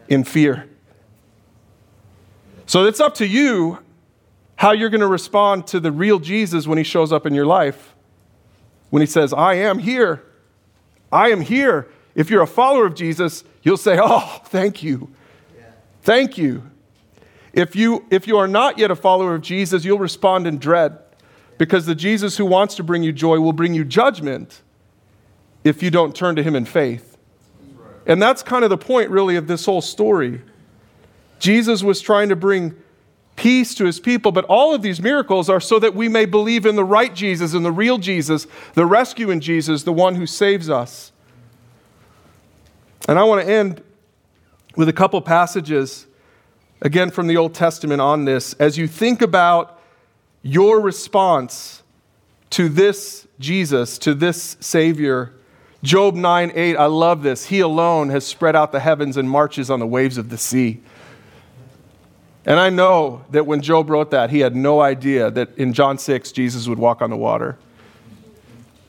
in 0.09 0.25
fear. 0.25 0.69
So 2.67 2.85
it's 2.85 3.01
up 3.01 3.15
to 3.17 3.27
you 3.27 3.79
how 4.57 4.73
you're 4.73 4.91
going 4.91 5.01
to 5.01 5.07
respond 5.07 5.67
to 5.69 5.81
the 5.81 5.93
real 5.93 6.19
Jesus 6.19 6.67
when 6.67 6.79
he 6.79 6.85
shows 6.85 7.13
up 7.13 7.25
in 7.25 7.33
your 7.33 7.47
life. 7.47 7.95
When 8.91 9.01
he 9.01 9.07
says, 9.07 9.33
I 9.33 9.55
am 9.55 9.79
here. 9.79 10.25
I 11.13 11.31
am 11.31 11.41
here. 11.41 11.89
If 12.15 12.29
you're 12.29 12.43
a 12.43 12.47
follower 12.47 12.87
of 12.87 12.95
Jesus, 12.95 13.45
you'll 13.63 13.77
say, 13.77 13.99
Oh, 14.03 14.41
thank 14.47 14.83
you. 14.83 15.11
Thank 16.09 16.39
you. 16.39 16.63
If 17.53 17.77
you, 17.77 18.07
if 18.09 18.27
you 18.27 18.39
are 18.39 18.49
not 18.49 18.79
yet 18.79 18.91
a 18.91 18.97
follower 18.97 19.35
of 19.35 19.43
Jesus, 19.43 19.85
you'll 19.85 19.99
respond 19.99 20.47
in 20.47 20.57
dread 20.57 20.97
because 21.59 21.85
the 21.85 21.95
Jesus 21.95 22.39
who 22.39 22.47
wants 22.47 22.77
to 22.77 22.83
bring 22.83 23.03
you 23.03 23.13
joy 23.13 23.41
will 23.41 23.53
bring 23.53 23.75
you 23.75 23.85
judgment 23.85 24.63
if 25.65 25.83
you 25.83 25.91
don't 25.91 26.17
turn 26.17 26.35
to 26.37 26.43
him 26.43 26.57
in 26.57 26.65
faith. 26.65 27.19
And 28.07 28.23
that's 28.23 28.43
kind 28.43 28.65
of 28.65 28.71
the 28.71 28.79
point, 28.79 29.11
really, 29.11 29.37
of 29.37 29.49
this 29.49 29.67
whole 29.67 29.83
story. 29.83 30.41
Jesus 31.41 31.83
was 31.83 32.01
trying 32.01 32.31
to 32.31 32.37
bring 32.37 32.75
peace 33.37 33.75
to 33.75 33.85
his 33.85 34.01
people. 34.01 34.33
But 34.33 34.47
all 34.47 34.75
of 34.75 34.81
these 34.81 35.03
miracles 35.03 35.51
are 35.51 35.61
so 35.61 35.79
that 35.79 35.95
we 35.95 36.09
may 36.09 36.25
believe 36.25 36.65
in 36.65 36.75
the 36.75 36.85
right 36.85 37.15
Jesus 37.15 37.53
and 37.53 37.67
the 37.67 37.71
real 37.71 37.99
Jesus, 37.99 38.47
the 38.73 38.87
rescuing 38.87 39.41
Jesus, 39.41 39.83
the 39.83 39.93
one 39.93 40.15
who 40.15 40.25
saves 40.25 40.71
us. 40.71 41.13
And 43.07 43.19
I 43.19 43.25
want 43.25 43.47
to 43.47 43.53
end 43.53 43.83
with 44.79 44.89
a 44.89 44.93
couple 44.93 45.21
passages, 45.21 46.07
again 46.81 47.11
from 47.11 47.27
the 47.27 47.37
Old 47.37 47.53
Testament, 47.53 48.01
on 48.01 48.27
this. 48.27 48.53
As 48.55 48.79
you 48.79 48.87
think 48.87 49.21
about 49.21 49.83
your 50.41 50.81
response 50.81 51.83
to 52.51 52.69
this 52.69 53.27
Jesus, 53.41 53.99
to 53.99 54.15
this 54.15 54.57
Savior, 54.61 55.33
Job 55.83 56.15
9 56.15 56.53
8, 56.55 56.77
I 56.77 56.87
love 56.87 57.25
this. 57.25 57.47
He 57.47 57.59
alone 57.59 58.11
has 58.11 58.25
spread 58.25 58.55
out 58.55 58.71
the 58.71 58.79
heavens 58.79 59.17
and 59.17 59.29
marches 59.29 59.69
on 59.69 59.81
the 59.81 59.87
waves 59.87 60.17
of 60.17 60.31
the 60.31 60.39
sea. 60.39 60.81
And 62.47 62.61
I 62.61 62.71
know 62.71 63.25
that 63.33 63.47
when 63.47 63.61
Job 63.61 63.91
wrote 63.91 64.13
that, 64.13 64.31
he 64.31 64.39
had 64.39 64.55
no 64.55 64.81
idea 64.81 65.29
that 65.33 65.59
in 65.59 65.73
John 65.73 65.99
6, 65.99 66.31
Jesus 66.31 66.69
would 66.69 66.79
walk 66.79 67.03
on 67.03 67.11
the 67.11 67.17
water. 67.17 67.59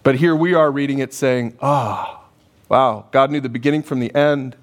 But 0.03 0.17
here 0.17 0.35
we 0.35 0.53
are 0.53 0.69
reading 0.69 0.99
it 0.99 1.15
saying, 1.15 1.57
ah, 1.63 2.21
oh, 2.21 2.29
wow, 2.69 3.05
God 3.09 3.31
knew 3.31 3.41
the 3.41 3.49
beginning 3.49 3.81
from 3.81 3.99
the 3.99 4.13
end. 4.13 4.55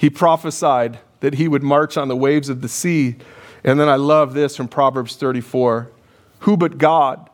He 0.00 0.08
prophesied 0.08 0.98
that 1.20 1.34
he 1.34 1.46
would 1.46 1.62
march 1.62 1.98
on 1.98 2.08
the 2.08 2.16
waves 2.16 2.48
of 2.48 2.62
the 2.62 2.70
sea. 2.70 3.16
And 3.62 3.78
then 3.78 3.86
I 3.86 3.96
love 3.96 4.32
this 4.32 4.56
from 4.56 4.66
Proverbs 4.66 5.14
34 5.16 5.90
Who 6.38 6.56
but 6.56 6.78
God 6.78 7.28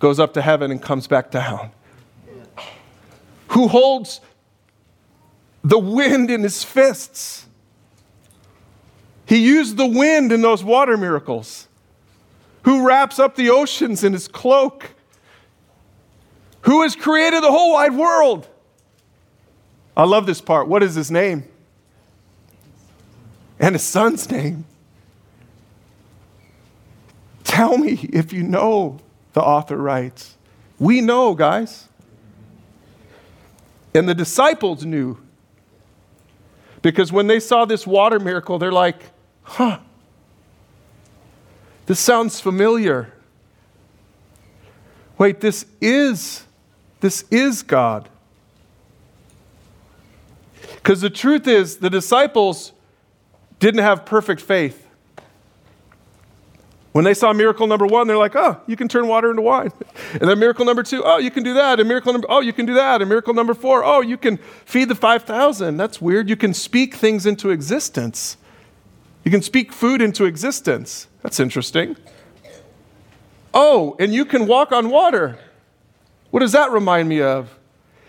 goes 0.00 0.18
up 0.18 0.34
to 0.34 0.42
heaven 0.42 0.72
and 0.72 0.82
comes 0.82 1.06
back 1.06 1.30
down? 1.30 1.70
Who 3.50 3.68
holds 3.68 4.20
the 5.62 5.78
wind 5.78 6.28
in 6.28 6.42
his 6.42 6.64
fists? 6.64 7.46
He 9.24 9.36
used 9.36 9.76
the 9.76 9.86
wind 9.86 10.32
in 10.32 10.42
those 10.42 10.64
water 10.64 10.96
miracles. 10.96 11.68
Who 12.64 12.84
wraps 12.84 13.20
up 13.20 13.36
the 13.36 13.50
oceans 13.50 14.02
in 14.02 14.12
his 14.12 14.26
cloak? 14.26 14.90
Who 16.62 16.82
has 16.82 16.96
created 16.96 17.44
the 17.44 17.52
whole 17.52 17.74
wide 17.74 17.94
world? 17.94 18.48
I 19.96 20.02
love 20.02 20.26
this 20.26 20.40
part. 20.40 20.66
What 20.66 20.82
is 20.82 20.96
his 20.96 21.12
name? 21.12 21.44
And 23.58 23.74
his 23.74 23.82
son's 23.82 24.30
name. 24.30 24.64
Tell 27.44 27.78
me 27.78 28.08
if 28.12 28.32
you 28.32 28.42
know, 28.42 28.98
the 29.32 29.40
author 29.40 29.76
writes. 29.76 30.36
We 30.78 31.00
know, 31.00 31.34
guys. 31.34 31.88
And 33.94 34.08
the 34.08 34.14
disciples 34.14 34.84
knew. 34.84 35.18
Because 36.82 37.10
when 37.10 37.26
they 37.26 37.40
saw 37.40 37.64
this 37.64 37.86
water 37.86 38.20
miracle, 38.20 38.58
they're 38.58 38.72
like, 38.72 39.00
huh, 39.42 39.78
this 41.86 41.98
sounds 41.98 42.40
familiar. 42.40 43.12
Wait, 45.18 45.40
this 45.40 45.64
is, 45.80 46.44
this 47.00 47.24
is 47.30 47.62
God. 47.62 48.08
Because 50.74 51.00
the 51.00 51.10
truth 51.10 51.48
is, 51.48 51.78
the 51.78 51.90
disciples 51.90 52.72
didn't 53.58 53.80
have 53.80 54.04
perfect 54.04 54.40
faith. 54.40 54.86
When 56.96 57.04
they 57.04 57.12
saw 57.12 57.34
miracle 57.34 57.66
number 57.66 57.86
one, 57.86 58.06
they're 58.06 58.16
like, 58.16 58.34
oh, 58.36 58.58
you 58.66 58.74
can 58.74 58.88
turn 58.88 59.06
water 59.06 59.28
into 59.30 59.42
wine. 59.42 59.70
And 60.12 60.30
then 60.30 60.38
miracle 60.38 60.64
number 60.64 60.82
two, 60.82 61.02
oh, 61.04 61.18
you 61.18 61.30
can 61.30 61.42
do 61.42 61.52
that. 61.54 61.78
And 61.78 61.86
miracle 61.88 62.12
number, 62.12 62.26
oh, 62.30 62.40
you 62.40 62.54
can 62.54 62.64
do 62.64 62.72
that. 62.74 63.02
And 63.02 63.08
miracle 63.08 63.34
number 63.34 63.52
four, 63.52 63.84
oh, 63.84 64.00
you 64.00 64.16
can 64.16 64.38
feed 64.64 64.88
the 64.88 64.94
5,000. 64.94 65.76
That's 65.76 66.00
weird. 66.00 66.30
You 66.30 66.36
can 66.36 66.54
speak 66.54 66.94
things 66.94 67.26
into 67.26 67.50
existence. 67.50 68.38
You 69.24 69.30
can 69.30 69.42
speak 69.42 69.72
food 69.72 70.00
into 70.00 70.24
existence. 70.24 71.08
That's 71.22 71.38
interesting. 71.38 71.96
Oh, 73.52 73.96
and 73.98 74.14
you 74.14 74.24
can 74.24 74.46
walk 74.46 74.72
on 74.72 74.88
water. 74.88 75.38
What 76.30 76.40
does 76.40 76.52
that 76.52 76.70
remind 76.70 77.08
me 77.08 77.20
of? 77.20 77.58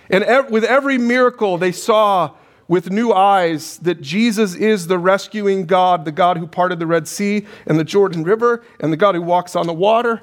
And 0.09 0.23
ev- 0.23 0.49
with 0.49 0.63
every 0.63 0.97
miracle, 0.97 1.57
they 1.57 1.71
saw 1.71 2.31
with 2.67 2.91
new 2.91 3.13
eyes 3.13 3.77
that 3.79 4.01
Jesus 4.01 4.55
is 4.55 4.87
the 4.87 4.99
rescuing 4.99 5.65
God, 5.65 6.05
the 6.05 6.11
God 6.11 6.37
who 6.37 6.47
parted 6.47 6.79
the 6.79 6.87
Red 6.87 7.07
Sea 7.07 7.45
and 7.65 7.79
the 7.79 7.83
Jordan 7.83 8.23
River, 8.23 8.63
and 8.79 8.91
the 8.91 8.97
God 8.97 9.15
who 9.15 9.21
walks 9.21 9.55
on 9.55 9.67
the 9.67 9.73
water. 9.73 10.21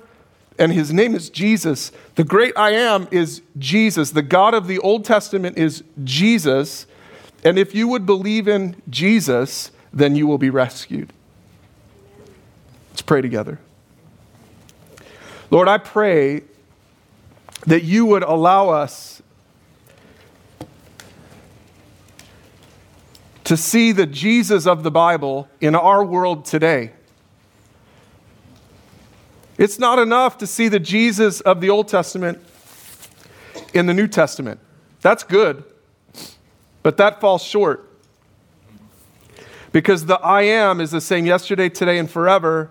And 0.58 0.72
his 0.72 0.92
name 0.92 1.14
is 1.14 1.30
Jesus. 1.30 1.90
The 2.14 2.24
great 2.24 2.56
I 2.56 2.70
am 2.70 3.08
is 3.10 3.42
Jesus. 3.58 4.10
The 4.10 4.22
God 4.22 4.54
of 4.54 4.66
the 4.66 4.78
Old 4.78 5.04
Testament 5.04 5.58
is 5.58 5.82
Jesus. 6.04 6.86
And 7.42 7.58
if 7.58 7.74
you 7.74 7.88
would 7.88 8.06
believe 8.06 8.46
in 8.46 8.80
Jesus, 8.88 9.72
then 9.92 10.14
you 10.14 10.26
will 10.26 10.38
be 10.38 10.50
rescued. 10.50 11.12
Let's 12.90 13.02
pray 13.02 13.20
together. 13.20 13.58
Lord, 15.50 15.68
I 15.68 15.78
pray 15.78 16.42
that 17.66 17.82
you 17.82 18.06
would 18.06 18.22
allow 18.22 18.68
us 18.68 19.22
to 23.44 23.56
see 23.56 23.92
the 23.92 24.06
Jesus 24.06 24.66
of 24.66 24.82
the 24.82 24.90
Bible 24.90 25.48
in 25.60 25.74
our 25.74 26.04
world 26.04 26.44
today. 26.44 26.92
It's 29.56 29.78
not 29.78 29.98
enough 29.98 30.38
to 30.38 30.46
see 30.46 30.68
the 30.68 30.80
Jesus 30.80 31.40
of 31.42 31.60
the 31.60 31.70
Old 31.70 31.88
Testament 31.88 32.38
in 33.72 33.86
the 33.86 33.94
New 33.94 34.08
Testament. 34.08 34.60
That's 35.00 35.22
good, 35.22 35.62
but 36.82 36.96
that 36.96 37.20
falls 37.20 37.42
short. 37.42 37.90
Because 39.70 40.06
the 40.06 40.18
I 40.20 40.42
am 40.42 40.80
is 40.80 40.92
the 40.92 41.00
same 41.00 41.26
yesterday, 41.26 41.68
today, 41.68 41.98
and 41.98 42.10
forever. 42.10 42.70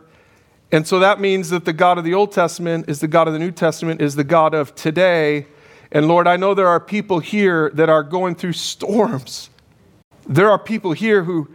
And 0.71 0.87
so 0.87 0.99
that 0.99 1.19
means 1.19 1.49
that 1.49 1.65
the 1.65 1.73
God 1.73 1.97
of 1.97 2.03
the 2.03 2.13
Old 2.13 2.31
Testament 2.31 2.89
is 2.89 2.99
the 2.99 3.07
God 3.07 3.27
of 3.27 3.33
the 3.33 3.39
New 3.39 3.51
Testament, 3.51 4.01
is 4.01 4.15
the 4.15 4.23
God 4.23 4.53
of 4.53 4.73
today. 4.73 5.45
And 5.91 6.07
Lord, 6.07 6.27
I 6.27 6.37
know 6.37 6.53
there 6.53 6.67
are 6.67 6.79
people 6.79 7.19
here 7.19 7.69
that 7.75 7.89
are 7.89 8.03
going 8.03 8.35
through 8.35 8.53
storms. 8.53 9.49
There 10.27 10.49
are 10.49 10.59
people 10.59 10.93
here 10.93 11.23
who 11.23 11.49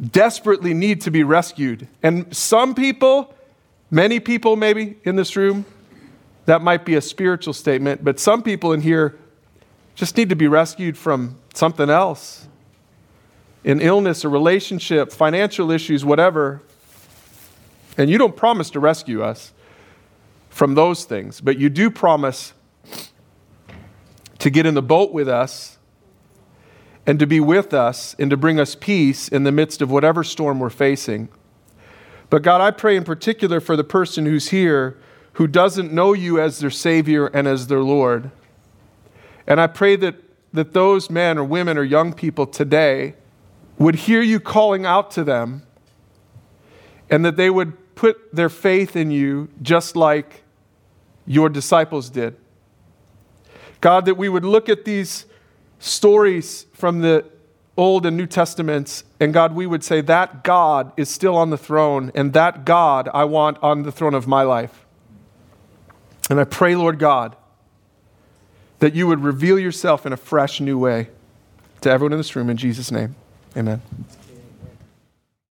desperately 0.00 0.74
need 0.74 1.00
to 1.02 1.10
be 1.10 1.22
rescued. 1.22 1.88
And 2.02 2.34
some 2.34 2.74
people, 2.74 3.34
many 3.90 4.20
people 4.20 4.56
maybe 4.56 4.96
in 5.04 5.16
this 5.16 5.36
room, 5.36 5.64
that 6.46 6.62
might 6.62 6.84
be 6.84 6.94
a 6.94 7.00
spiritual 7.00 7.52
statement, 7.52 8.02
but 8.02 8.18
some 8.18 8.42
people 8.42 8.72
in 8.72 8.80
here 8.80 9.18
just 9.94 10.16
need 10.16 10.30
to 10.30 10.36
be 10.36 10.48
rescued 10.48 10.96
from 10.96 11.38
something 11.54 11.90
else 11.90 12.48
in 13.64 13.80
illness 13.80 14.24
a 14.24 14.28
relationship, 14.28 15.12
financial 15.12 15.70
issues, 15.70 16.04
whatever. 16.04 16.62
And 17.96 18.10
you 18.10 18.18
don't 18.18 18.36
promise 18.36 18.70
to 18.70 18.80
rescue 18.80 19.22
us 19.22 19.52
from 20.50 20.74
those 20.74 21.04
things, 21.04 21.40
but 21.40 21.58
you 21.58 21.68
do 21.68 21.90
promise 21.90 22.52
to 24.38 24.50
get 24.50 24.66
in 24.66 24.74
the 24.74 24.82
boat 24.82 25.12
with 25.12 25.28
us 25.28 25.71
and 27.06 27.18
to 27.18 27.26
be 27.26 27.40
with 27.40 27.74
us 27.74 28.14
and 28.18 28.30
to 28.30 28.36
bring 28.36 28.60
us 28.60 28.74
peace 28.74 29.28
in 29.28 29.44
the 29.44 29.52
midst 29.52 29.82
of 29.82 29.90
whatever 29.90 30.22
storm 30.22 30.60
we're 30.60 30.70
facing. 30.70 31.28
But 32.30 32.42
God, 32.42 32.60
I 32.60 32.70
pray 32.70 32.96
in 32.96 33.04
particular 33.04 33.60
for 33.60 33.76
the 33.76 33.84
person 33.84 34.24
who's 34.24 34.48
here 34.50 34.96
who 35.34 35.46
doesn't 35.46 35.92
know 35.92 36.12
you 36.12 36.40
as 36.40 36.58
their 36.58 36.70
Savior 36.70 37.26
and 37.26 37.48
as 37.48 37.66
their 37.66 37.82
Lord. 37.82 38.30
And 39.46 39.60
I 39.60 39.66
pray 39.66 39.96
that, 39.96 40.16
that 40.52 40.72
those 40.72 41.10
men 41.10 41.38
or 41.38 41.44
women 41.44 41.76
or 41.76 41.82
young 41.82 42.12
people 42.12 42.46
today 42.46 43.14
would 43.78 43.94
hear 43.94 44.20
you 44.20 44.38
calling 44.38 44.86
out 44.86 45.10
to 45.12 45.24
them 45.24 45.62
and 47.10 47.24
that 47.24 47.36
they 47.36 47.50
would 47.50 47.94
put 47.94 48.34
their 48.34 48.48
faith 48.48 48.94
in 48.96 49.10
you 49.10 49.48
just 49.60 49.96
like 49.96 50.42
your 51.26 51.48
disciples 51.48 52.10
did. 52.10 52.36
God, 53.80 54.04
that 54.06 54.16
we 54.16 54.28
would 54.28 54.44
look 54.44 54.68
at 54.68 54.84
these 54.84 55.26
stories 55.82 56.66
from 56.72 57.00
the 57.00 57.24
Old 57.76 58.06
and 58.06 58.16
New 58.16 58.26
Testaments, 58.26 59.02
and 59.18 59.32
God, 59.32 59.54
we 59.54 59.66
would 59.66 59.82
say 59.82 60.00
that 60.02 60.44
God 60.44 60.92
is 60.96 61.08
still 61.08 61.36
on 61.36 61.50
the 61.50 61.58
throne, 61.58 62.12
and 62.14 62.32
that 62.34 62.64
God 62.64 63.08
I 63.12 63.24
want 63.24 63.58
on 63.62 63.82
the 63.82 63.92
throne 63.92 64.14
of 64.14 64.26
my 64.26 64.42
life. 64.42 64.84
And 66.30 66.38
I 66.38 66.44
pray, 66.44 66.76
Lord 66.76 66.98
God, 66.98 67.36
that 68.78 68.94
you 68.94 69.06
would 69.06 69.20
reveal 69.20 69.58
yourself 69.58 70.06
in 70.06 70.12
a 70.12 70.16
fresh 70.16 70.60
new 70.60 70.78
way 70.78 71.08
to 71.80 71.90
everyone 71.90 72.12
in 72.12 72.18
this 72.18 72.36
room 72.36 72.48
in 72.48 72.56
Jesus' 72.56 72.90
name. 72.90 73.16
Amen. 73.56 73.82